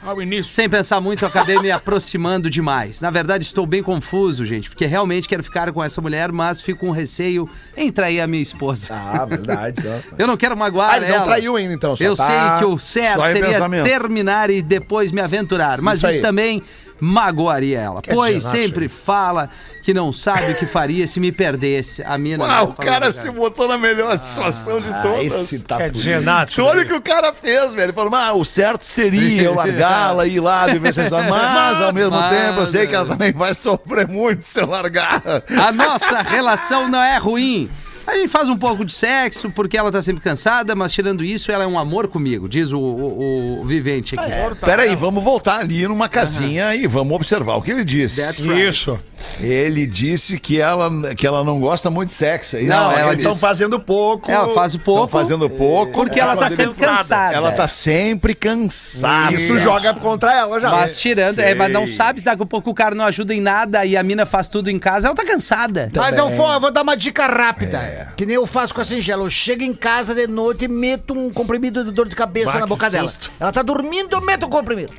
[0.00, 0.52] Ao início.
[0.52, 3.00] Sem pensar muito, eu acabei me aproximando demais.
[3.00, 6.80] Na verdade, estou bem confuso, gente, porque realmente quero ficar com essa mulher, mas fico
[6.86, 8.94] com receio em trair a minha esposa.
[8.94, 9.82] Ah, verdade.
[10.16, 11.24] Eu não quero magoar Ah, ele não ela.
[11.24, 15.20] traiu ainda, então, só Eu tá- sei que o certo seria terminar e depois me
[15.20, 15.80] aventurar.
[15.82, 16.62] Mas Isso isso, também
[17.00, 18.02] magoaria ela.
[18.02, 19.50] pois dizer, sempre fala
[19.82, 22.02] que não sabe o que faria se me perdesse.
[22.02, 22.44] A mina.
[22.44, 25.32] Ah, né, o cara se botou na melhor situação de Ah, todas.
[25.32, 25.78] esse tá
[26.22, 26.54] Nath.
[26.54, 27.84] Tu olha o que o cara fez, velho.
[27.86, 31.28] Ele falou, ah, o certo seria eu largá-la, ir lá, viver essa história.
[31.30, 33.08] Mas, ao mesmo mas, tempo, eu sei que ela é.
[33.08, 35.22] também vai sofrer muito se eu largar.
[35.58, 37.70] A nossa relação não é ruim.
[38.08, 41.52] A gente faz um pouco de sexo porque ela tá sempre cansada, mas tirando isso,
[41.52, 44.32] ela é um amor comigo, diz o, o- o vivente aqui.
[44.64, 48.22] Peraí, vamos voltar ali numa casinha e vamos observar o que ele disse.
[48.22, 48.66] Right.
[48.66, 48.98] Isso.
[49.40, 52.56] Ele disse que ela, que ela não gosta muito de sexo.
[52.56, 52.62] é?
[52.62, 54.30] Não, Não, ela eles estão fazendo pouco.
[54.30, 55.04] Ela faz o pouco.
[55.06, 55.92] Estão fazendo pouco.
[55.92, 57.34] Porque ela tá sempre cansada.
[57.34, 59.34] Ela tá sempre cansada.
[59.34, 60.70] Isso joga contra ela já.
[60.70, 63.40] Mas tirando, é, mas não sabe se daqui a pouco o cara não ajuda em
[63.40, 65.90] nada e a mina faz tudo em casa, ela tá cansada.
[65.94, 67.97] Mas eu vou, eu vou dar uma dica rápida.
[68.16, 69.24] Que nem eu faço com a singela.
[69.24, 72.60] Eu chego em casa de noite e meto um comprimido de dor de cabeça Bah,
[72.60, 73.10] na boca dela.
[73.38, 74.92] Ela tá dormindo, eu meto o comprimido.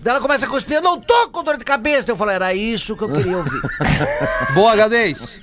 [0.00, 2.10] Daí ela começa a cuspir, eu não tô com dor de cabeça.
[2.10, 3.62] Eu falo, era isso que eu queria ouvir.
[4.54, 5.40] Boa, Gadez.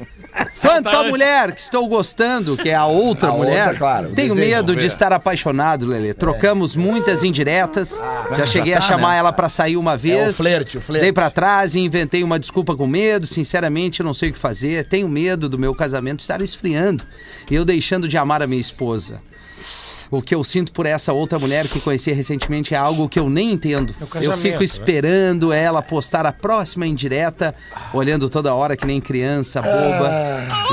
[0.62, 4.36] Quanto à mulher que estou gostando, que é a outra A mulher, outra, claro, tenho
[4.36, 6.14] desejo, medo de estar apaixonado, Lelê.
[6.14, 8.00] Trocamos muitas indiretas.
[8.38, 10.28] já cheguei a chamar ela pra sair uma vez.
[10.28, 11.04] É o flerte, o flerte.
[11.04, 13.26] Dei pra trás e inventei uma desculpa com medo.
[13.28, 14.86] Sinceramente, eu não sei o que fazer.
[14.86, 17.04] Tenho medo do meu casamento estar esfriando
[17.50, 19.22] e eu deixando de amar a minha esposa.
[20.12, 23.30] O que eu sinto por essa outra mulher que conheci recentemente é algo que eu
[23.30, 23.96] nem entendo.
[24.00, 24.64] Eu casamento, fico né?
[24.66, 27.56] esperando ela postar a próxima indireta,
[27.94, 30.12] olhando toda hora que nem criança boba.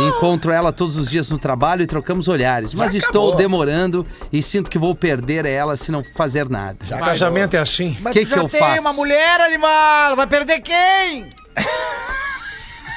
[0.09, 2.75] Encontro ela todos os dias no trabalho e trocamos olhares.
[2.75, 6.77] Mas estou demorando e sinto que vou perder ela se não fazer nada.
[6.91, 7.97] O casamento é assim.
[8.01, 8.81] Mas Que tu que já eu tem faço?
[8.81, 10.17] uma mulher, animal.
[10.17, 11.31] Vai perder quem?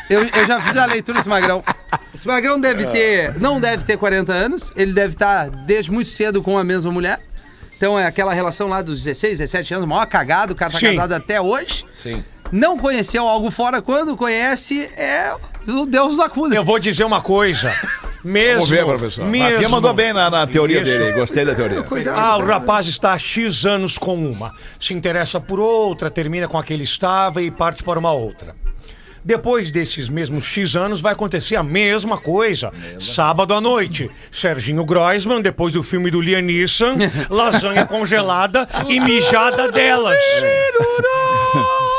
[0.09, 1.63] Eu, eu já fiz a leitura desse magrão.
[2.13, 6.41] Esse magrão deve ter, não deve ter 40 anos, ele deve estar desde muito cedo
[6.41, 7.19] com a mesma mulher.
[7.75, 10.95] Então é aquela relação lá dos 16, 17 anos, maior cagado, o cara tá Sim.
[10.95, 11.85] casado até hoje.
[11.95, 12.23] Sim.
[12.51, 15.33] Não conheceu algo fora, quando conhece, é
[15.67, 16.53] o Deus da cuna.
[16.53, 17.73] Eu vou dizer uma coisa.
[18.23, 18.53] Mesmo.
[18.53, 19.25] Vamos ver, professor.
[19.25, 20.85] Mesmo, Rafinha mandou bem na, na teoria Isso.
[20.85, 21.11] dele.
[21.13, 21.81] Gostei da teoria.
[22.13, 26.57] Ah, o rapaz está há X anos com uma, se interessa por outra, termina com
[26.57, 28.55] a que ele estava e parte para uma outra.
[29.23, 32.71] Depois desses mesmos X anos vai acontecer a mesma coisa.
[32.99, 36.95] Sábado à noite, Serginho Groisman, depois do filme do Liam Neeson,
[37.29, 40.19] lasanha congelada e mijada delas.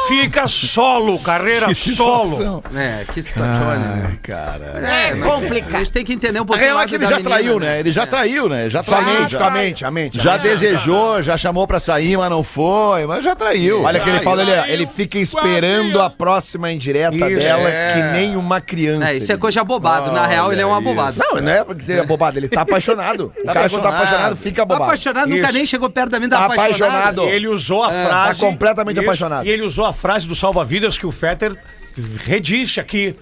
[0.09, 2.63] Fica solo, carreira solo.
[2.75, 4.19] É, que situação, né?
[4.23, 4.81] cara.
[4.85, 5.75] É, complicado.
[5.77, 7.31] A gente tem que entender um A pouquinho real é mais que ele já menina,
[7.31, 7.81] traiu, né?
[7.81, 8.69] Ele já traiu, né?
[8.69, 9.21] Já traiu.
[9.21, 10.21] mente, Já, a mente, a mente.
[10.21, 13.07] já desejou, já chamou pra sair, mas não foi.
[13.07, 13.83] Mas já traiu.
[13.83, 17.37] Olha que ele fala traiu, ele fica esperando a próxima indireta Isso.
[17.37, 17.93] dela É.
[17.95, 19.11] que nem uma criança.
[19.11, 20.11] É, isso é ele coisa bobada.
[20.11, 21.17] Na real, ele é um abobado.
[21.19, 23.33] Não, não é porque é bobado, ele tá apaixonado.
[23.43, 23.93] O cara quando tá apaixonado.
[23.93, 24.85] apaixonado fica bobado.
[24.85, 26.83] Apaixonado, nunca nem chegou perto da mina, tá apaixonado.
[26.83, 27.23] apaixonado.
[27.29, 28.41] Ele usou a frase.
[28.41, 29.47] tá completamente apaixonado.
[29.47, 31.57] E ele usou a frase do salva-vidas que o Fetter
[32.25, 33.15] redisse aqui.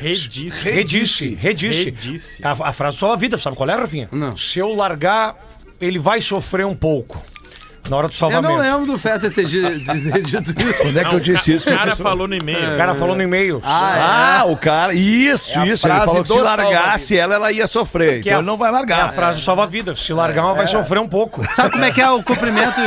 [0.00, 0.50] Redisse.
[0.62, 1.84] Redisse, redisse.
[1.84, 2.42] Redisse.
[2.44, 4.08] A, a frase do salva-vidas, sabe qual é, Rafinha?
[4.12, 4.36] Não.
[4.36, 5.34] Se eu largar,
[5.80, 7.20] ele vai sofrer um pouco.
[7.88, 8.60] Na hora do Eu não salvamento.
[8.62, 10.82] lembro do Fetter ter dito isso.
[10.88, 11.70] Onde é que eu disse isso?
[11.70, 12.74] O cara falou no e-mail.
[12.74, 13.62] O cara falou no e-mail.
[13.64, 14.92] Ah, Ah, o cara.
[14.92, 15.88] Isso, É isso.
[15.88, 18.20] Ele falou que se largasse ela, ela ia sofrer.
[18.22, 19.12] Que Então é a- ele não vai É a largar.
[19.14, 20.00] frase do salva-vidas.
[20.00, 21.42] Se largar, ela vai sofrer um pouco.
[21.42, 21.46] é.
[21.54, 22.76] Sabe como é que é o cumprimento?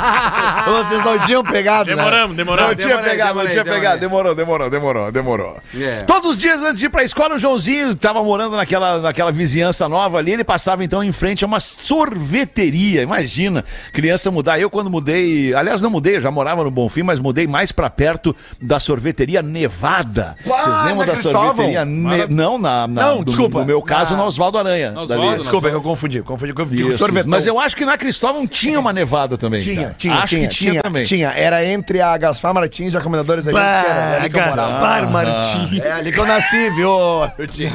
[0.66, 1.96] Vocês não tinham pegado, né?
[1.96, 2.74] Demoramos, Não demoramos.
[2.76, 3.80] tinha demorei, pegado, não demorei, tinha demorei.
[3.82, 4.00] pegado.
[4.00, 5.56] Demorou, demorou, demorou, demorou.
[5.78, 6.02] É.
[6.04, 9.88] Todos os dias antes de ir pra escola, o Joãozinho tava morando naquela, naquela vizinhança
[9.88, 10.32] nova ali.
[10.32, 13.02] Ele passava então em frente a uma sorveteria.
[13.02, 14.58] Imagina, criança mudar.
[14.58, 17.88] Eu, quando mudei, aliás, não mudei, eu já morava no Bonfim, mas mudei mais pra
[17.90, 20.36] perto da sorveteria Nevada.
[20.44, 21.42] Vocês lembram na da Cristóvão?
[21.46, 21.84] sorveteria?
[21.84, 23.60] Ne- Não, na, na- Não, do- desculpa.
[23.60, 24.92] No meu caso, Na- no Oswaldo Aranha.
[24.92, 26.22] Na Desculpa, eu confundi.
[26.22, 27.04] Confundi com Isso.
[27.26, 29.60] Mas eu acho que na Cristóvão tinha uma nevada também.
[29.60, 29.98] Tinha, cara.
[29.98, 31.04] tinha, acho tinha, que tinha, tinha, também.
[31.04, 31.28] tinha.
[31.30, 34.46] Era entre a Gaspar Martins e a Comendadores da Gente, que era ali que eu
[34.46, 34.70] morava.
[34.72, 35.80] Gaspar Martins.
[35.80, 36.90] É ali que eu nasci, viu?
[37.38, 37.70] Eu tinha...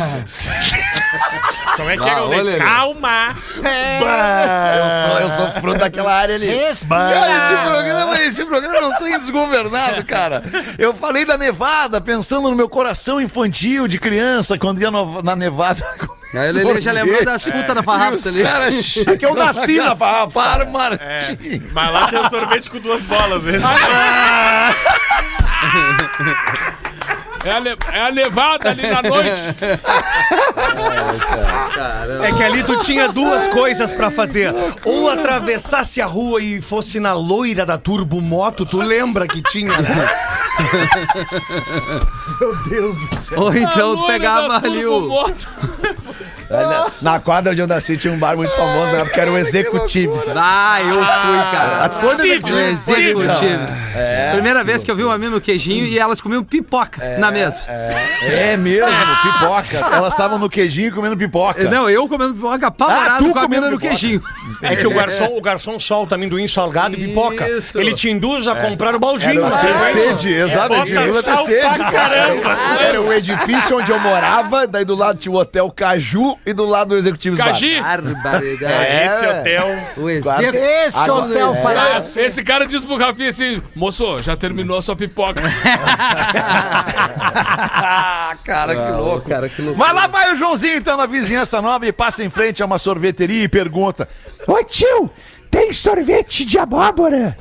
[1.76, 2.48] Como é que é, Ah, Galdês?
[2.48, 3.36] olha, Calma!
[3.58, 6.48] Eu sou, eu sou fruto daquela área ali.
[6.48, 10.44] Cara, esse programa, esse programa é um trem desgovernado, cara.
[10.78, 15.36] Eu falei da nevada, pensando no meu coração infantil de criança, quando ia no- na
[15.36, 15.84] nevada.
[16.38, 18.44] Aí ele ele já lembrou das putas da farrapta ali.
[19.08, 20.34] É que eu nasci na farrapta.
[20.34, 21.62] Par Martins.
[21.74, 23.68] Mas lá tinha sorvete com duas bolas mesmo.
[27.44, 29.42] É a, le- é a levada ali na noite.
[32.24, 34.52] É que ali tu tinha duas coisas pra fazer.
[34.84, 39.78] Ou atravessasse a rua e fosse na loira da Turbo Moto, tu lembra que tinha,
[39.80, 40.10] né?
[43.38, 45.08] Ou então tu pegava ali o.
[46.50, 46.92] Moto.
[47.02, 50.22] Na quadra onde eu nasci tinha um bar muito famoso na época, era o Executives.
[50.36, 51.90] Ah, eu fui, cara.
[51.90, 52.88] Foi no O Executives?
[52.88, 53.64] executivo.
[54.34, 57.66] Primeira vez que eu vi uma mina no queijinho e elas comiam pipoca na mesa.
[57.70, 58.88] É mesmo,
[59.24, 59.78] pipoca.
[59.96, 61.64] Elas estavam no queijinho comendo pipoca.
[61.70, 63.88] Não, eu comendo pipoca apavorado Ah, tu com a mina no pipoca.
[63.90, 64.22] queijinho.
[64.62, 67.48] É que o garçom, o garçom solta amendoim salgado e pipoca.
[67.50, 67.80] Isso.
[67.80, 69.44] Ele te induz a comprar o baldinho.
[69.46, 72.16] Era sede, Ajuda a ter sede, cara.
[72.82, 76.66] Era o edifício onde eu morava, daí do lado tinha o Hotel Caju e do
[76.66, 77.48] lado do Executives Bar.
[77.48, 77.80] Cagi.
[77.82, 78.74] Barbaridade.
[78.74, 79.06] É.
[79.06, 79.68] Esse hotel.
[79.98, 80.58] O executivo.
[80.58, 81.62] Esse Agora- hotel é.
[81.62, 82.22] palácio.
[82.22, 85.42] Esse cara disse pro Rafinha assim: moço, já terminou a sua pipoca.
[88.44, 89.30] cara, que louco.
[89.30, 89.78] Cara, que louco.
[89.80, 92.80] Mas lá vai o Joãozinho, então, na vizinhança nova e passa em frente a uma
[92.80, 94.08] sorveteria e pergunta:
[94.48, 95.10] Ô tio,
[95.50, 97.38] tem sorvete de abóbora?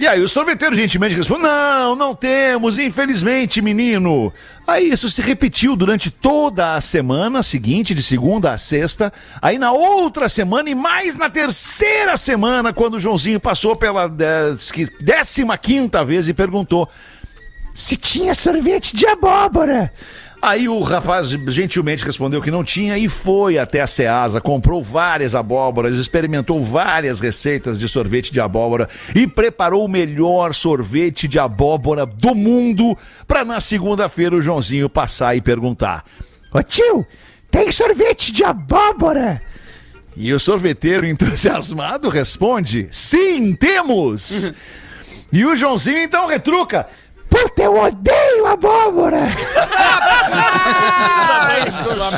[0.00, 4.32] E aí o sorveteiro gentilmente responde: Não, não temos, infelizmente, menino.
[4.66, 9.12] Aí isso se repetiu durante toda a semana seguinte, de segunda a sexta.
[9.42, 14.08] Aí na outra semana e mais na terceira semana, quando o Joãozinho passou pela
[15.00, 16.88] décima quinta vez e perguntou:
[17.74, 19.92] se tinha sorvete de abóbora.
[20.40, 25.34] Aí o rapaz gentilmente respondeu que não tinha e foi até a Ceasa, comprou várias
[25.34, 32.06] abóboras, experimentou várias receitas de sorvete de abóbora e preparou o melhor sorvete de abóbora
[32.06, 36.04] do mundo para na segunda-feira o Joãozinho passar e perguntar:
[36.52, 37.04] Ô tio,
[37.50, 39.42] tem sorvete de abóbora?
[40.16, 44.52] E o sorveteiro entusiasmado responde: Sim, temos!
[45.30, 46.86] E o Joãozinho então retruca:
[47.42, 49.18] Puta, eu odeio abóbora!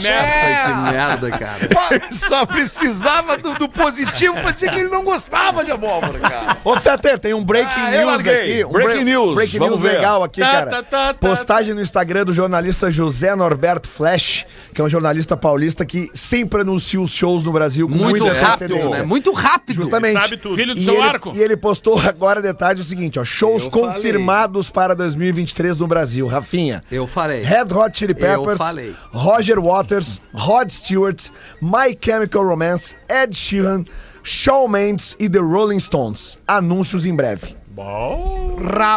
[0.03, 0.67] Merda.
[0.67, 1.69] Que merda, cara.
[2.13, 6.57] Só precisava do, do positivo pra dizer que ele não gostava de abóbora, cara.
[6.65, 8.65] Ô, Feter, tem um breaking Ah, news aqui.
[8.65, 9.97] Um Breaking break- news, Breaking vamos news ver.
[9.99, 10.71] legal aqui, Tá, cara.
[10.71, 11.29] tá, tá, tá.
[11.29, 14.45] Postagem no Instagram do jornalista José Norberto Flash,
[14.75, 18.41] que é um jornalista paulista que sempre anuncia os shows no Brasil com Muito muita
[18.41, 19.03] rápido, né?
[19.03, 19.77] Muito rápido.
[19.77, 20.21] Justamente.
[20.21, 20.55] Sabe tudo.
[20.57, 21.33] Filho do E seu ele, arco.
[21.35, 25.87] e ele postou agora de tarde o seguinte, ó, shows Eu confirmados para 2023 no
[25.87, 26.27] Brasil.
[26.27, 26.83] Rafinha.
[26.91, 27.43] Eu falei.
[27.43, 28.95] Red Hot Chili Peppers, falei.
[29.13, 31.29] Roger Waters, Rod Stewart,
[31.61, 33.85] My Chemical Romance, Ed Sheeran,
[34.23, 36.39] Shawn Mendes e The Rolling Stones.
[36.47, 37.57] Anúncios em breve.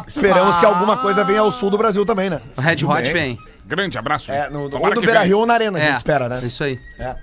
[0.07, 2.41] Esperamos que alguma coisa venha ao sul do Brasil também, né?
[2.57, 3.37] O Red Hot vem.
[3.65, 4.31] Grande abraço.
[4.31, 5.21] É, no, ou no que Beira.
[5.21, 6.41] Rio ou na Arena, a gente É, espera, né?
[6.43, 6.79] Isso aí.
[6.99, 7.15] É.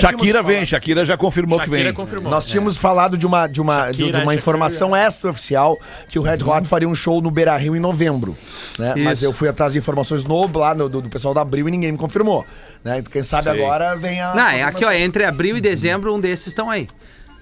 [0.00, 1.92] Shakira vem, falado- Shakira já confirmou que Shakira vem.
[1.92, 2.30] confirmou.
[2.30, 6.22] Nós tínhamos falado de uma, de uma, de, de Shakira, uma informação extra-oficial que o
[6.22, 8.36] Red Hot faria um show no Beira Rio em novembro.
[8.78, 8.94] Né?
[8.96, 11.70] Mas eu fui atrás de informações no, lá no, do, do pessoal da Abril e
[11.70, 12.44] ninguém me confirmou.
[12.84, 12.98] Né?
[12.98, 14.34] Então, quem sabe agora vem a.
[14.34, 16.88] Não, é aqui, ó, entre abril e dezembro, um desses estão aí.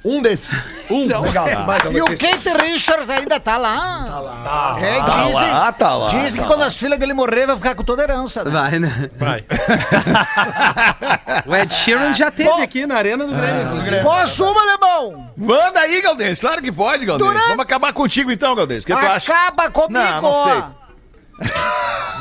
[0.07, 0.51] Um desses.
[0.89, 1.07] Um.
[1.07, 1.47] Legal.
[1.67, 2.05] Vai, então, E o.
[2.07, 4.05] Kate Richards ainda tá lá.
[4.07, 4.77] Tá lá.
[4.81, 7.83] É, dizem, lá, tá lá, dizem que quando as filhas dele morrer vai ficar com
[7.83, 8.45] toda a herança.
[8.45, 8.51] Né?
[8.51, 9.11] Vai, né?
[9.17, 9.45] Vai.
[11.47, 13.63] O Ed Sheeran já teve aqui na Arena do Grêmio.
[13.67, 14.01] inclusive.
[14.03, 15.31] Posso uma, alemão?
[15.37, 16.41] Manda aí, Galdense.
[16.41, 17.31] Claro que pode, Galdense.
[17.31, 18.83] Durante- Vamos acabar contigo então, Galdense.
[18.83, 19.33] O que tu acha?
[19.33, 19.93] Acaba comigo.
[19.93, 20.63] Não, não sei.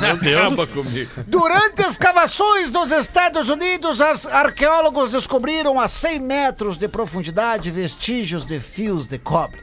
[0.00, 0.40] Meu Deus.
[0.40, 1.10] Acaba comigo.
[1.26, 8.60] Durante escavações nos Estados Unidos, os arqueólogos descobriram a 100 metros de profundidade vestígios de
[8.60, 9.60] fios de cobre,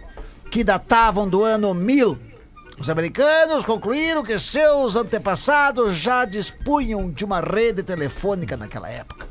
[0.49, 2.18] que datavam do ano 1000.
[2.80, 9.28] Os americanos concluíram que seus antepassados já dispunham de uma rede telefônica naquela época.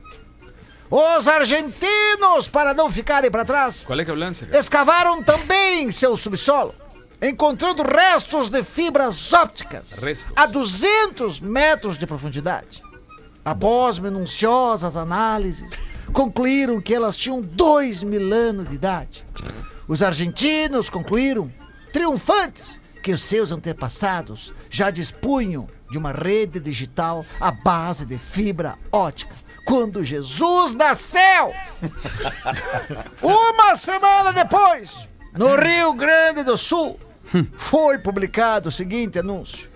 [0.88, 4.46] Os argentinos, para não ficarem para trás, Qual é que é o lance?
[4.46, 4.58] cara?
[4.58, 6.74] escavaram também seu subsolo,
[7.22, 10.32] encontrando restos de fibras ópticas Restos.
[10.34, 12.82] a 200 metros de profundidade.
[13.44, 15.70] Após minuciosas análises,
[16.12, 19.24] concluíram que elas tinham 2 mil anos de idade.
[19.86, 21.52] Os argentinos concluíram,
[21.92, 28.76] triunfantes, que os seus antepassados já dispunham de uma rede digital à base de fibra
[28.90, 29.34] ótica.
[29.64, 31.52] Quando Jesus nasceu!
[33.22, 36.98] Uma semana depois, no Rio Grande do Sul,
[37.54, 39.70] foi publicado o seguinte anúncio.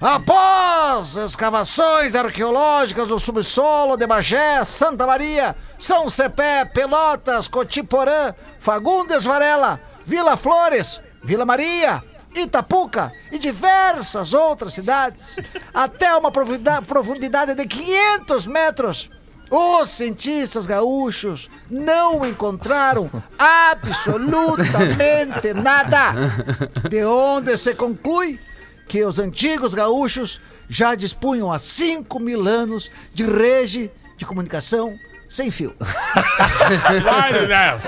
[0.00, 9.78] Após escavações arqueológicas no subsolo de Bagé, Santa Maria, São Cepé, Pelotas, Cotiporã, Fagundes Varela,
[10.06, 12.02] Vila Flores, Vila Maria,
[12.34, 15.36] Itapuca e diversas outras cidades,
[15.74, 19.10] até uma profundidade de 500 metros,
[19.50, 26.12] os cientistas gaúchos não encontraram absolutamente nada.
[26.88, 28.38] De onde se conclui
[28.86, 34.94] que os antigos gaúchos já dispunham há 5 mil anos de rede de comunicação
[35.28, 35.74] sem fio.
[37.04, 37.78] Vai, Léo.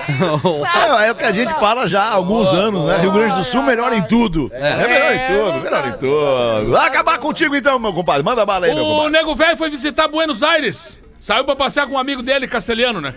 [1.01, 2.99] É, é o que a gente fala já há alguns anos, né?
[3.01, 4.49] Rio Grande do Sul melhor em tudo.
[4.53, 6.71] É, melhor em tudo, melhor em tudo.
[6.71, 8.23] Vai acabar contigo então, meu compadre.
[8.23, 9.11] Manda bala aí, meu O compadre.
[9.11, 10.97] nego velho foi visitar Buenos Aires.
[11.23, 13.15] Saiu pra passear com um amigo dele, castelhano, né?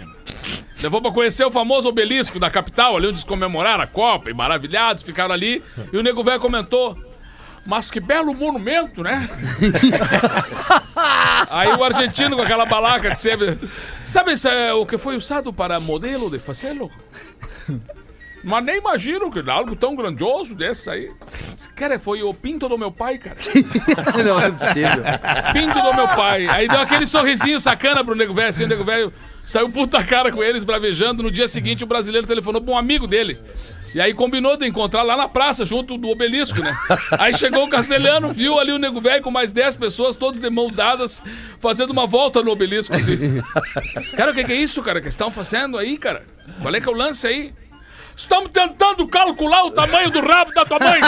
[0.80, 4.32] Levou pra conhecer o famoso obelisco da capital, ali onde eles comemoraram a Copa, e
[4.32, 5.60] maravilhados, ficaram ali.
[5.92, 6.96] E o nego velho comentou:
[7.66, 9.28] Mas que belo monumento, né?
[11.50, 13.58] Aí o argentino com aquela balaca de sempre.
[14.04, 16.88] Sabe é o que foi usado para modelo de facelo?
[18.44, 21.10] Mas nem imagino que algo tão grandioso desse aí.
[21.56, 23.36] Esse Cara, foi o pinto do meu pai, cara.
[24.22, 25.02] Não é possível.
[25.54, 26.46] Pinto do meu pai.
[26.48, 29.10] Aí deu aquele sorrisinho sacana pro nego velho, assim, o nego velho
[29.42, 31.22] saiu puta cara com eles, bravejando.
[31.22, 33.38] No dia seguinte, o brasileiro telefonou pra um amigo dele.
[33.94, 36.76] E aí combinou de encontrar lá na praça, junto do obelisco, né?
[37.12, 40.50] Aí chegou o castelhano, viu ali o nego velho com mais 10 pessoas, todos de
[40.50, 41.22] mão dadas,
[41.58, 43.42] fazendo uma volta no obelisco, assim.
[44.14, 46.22] Cara, o que, que é isso, cara, que estão fazendo aí, cara?
[46.60, 47.50] Qual é que é o lance aí?
[48.16, 51.00] Estamos tentando calcular o tamanho do rabo da tua mãe.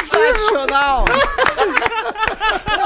[0.00, 1.04] Sensacional!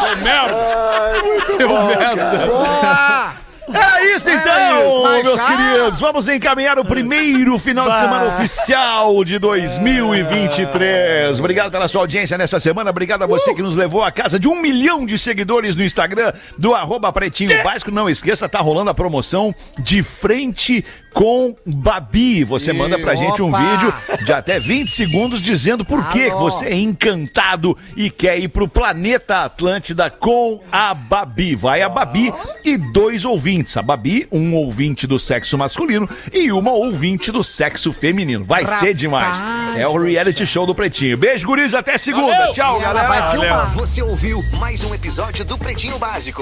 [0.00, 1.44] Seu merda.
[1.44, 2.46] Seu merda.
[2.46, 3.41] Boa!
[3.72, 6.00] Era isso então, Mas meus já- queridos.
[6.00, 11.38] Vamos encaminhar o primeiro final de semana oficial de 2023.
[11.38, 12.90] Obrigado pela sua audiência nessa semana.
[12.90, 16.32] Obrigado a você que nos levou à casa de um milhão de seguidores no Instagram
[16.58, 17.90] do arroba Pretinho Básico.
[17.90, 22.44] Não esqueça, tá rolando a promoção de frente com Babi.
[22.44, 23.58] Você manda pra gente um Opa!
[23.58, 23.94] vídeo
[24.24, 29.44] de até 20 segundos dizendo por que você é encantado e quer ir pro planeta
[29.44, 31.54] Atlântida com a Babi.
[31.54, 32.32] Vai a Babi
[32.64, 33.76] e dois ouvintes.
[33.76, 38.44] A Babi, um ouvinte do sexo masculino e uma ouvinte do sexo feminino.
[38.44, 39.36] Vai ser demais.
[39.76, 41.16] É o reality show do Pretinho.
[41.16, 42.32] Beijo, guris, até segunda.
[42.32, 42.52] Valeu.
[42.52, 43.08] Tchau, galera.
[43.08, 43.70] vai filmar.
[43.74, 46.40] Você ouviu mais um episódio do Pretinho Básico.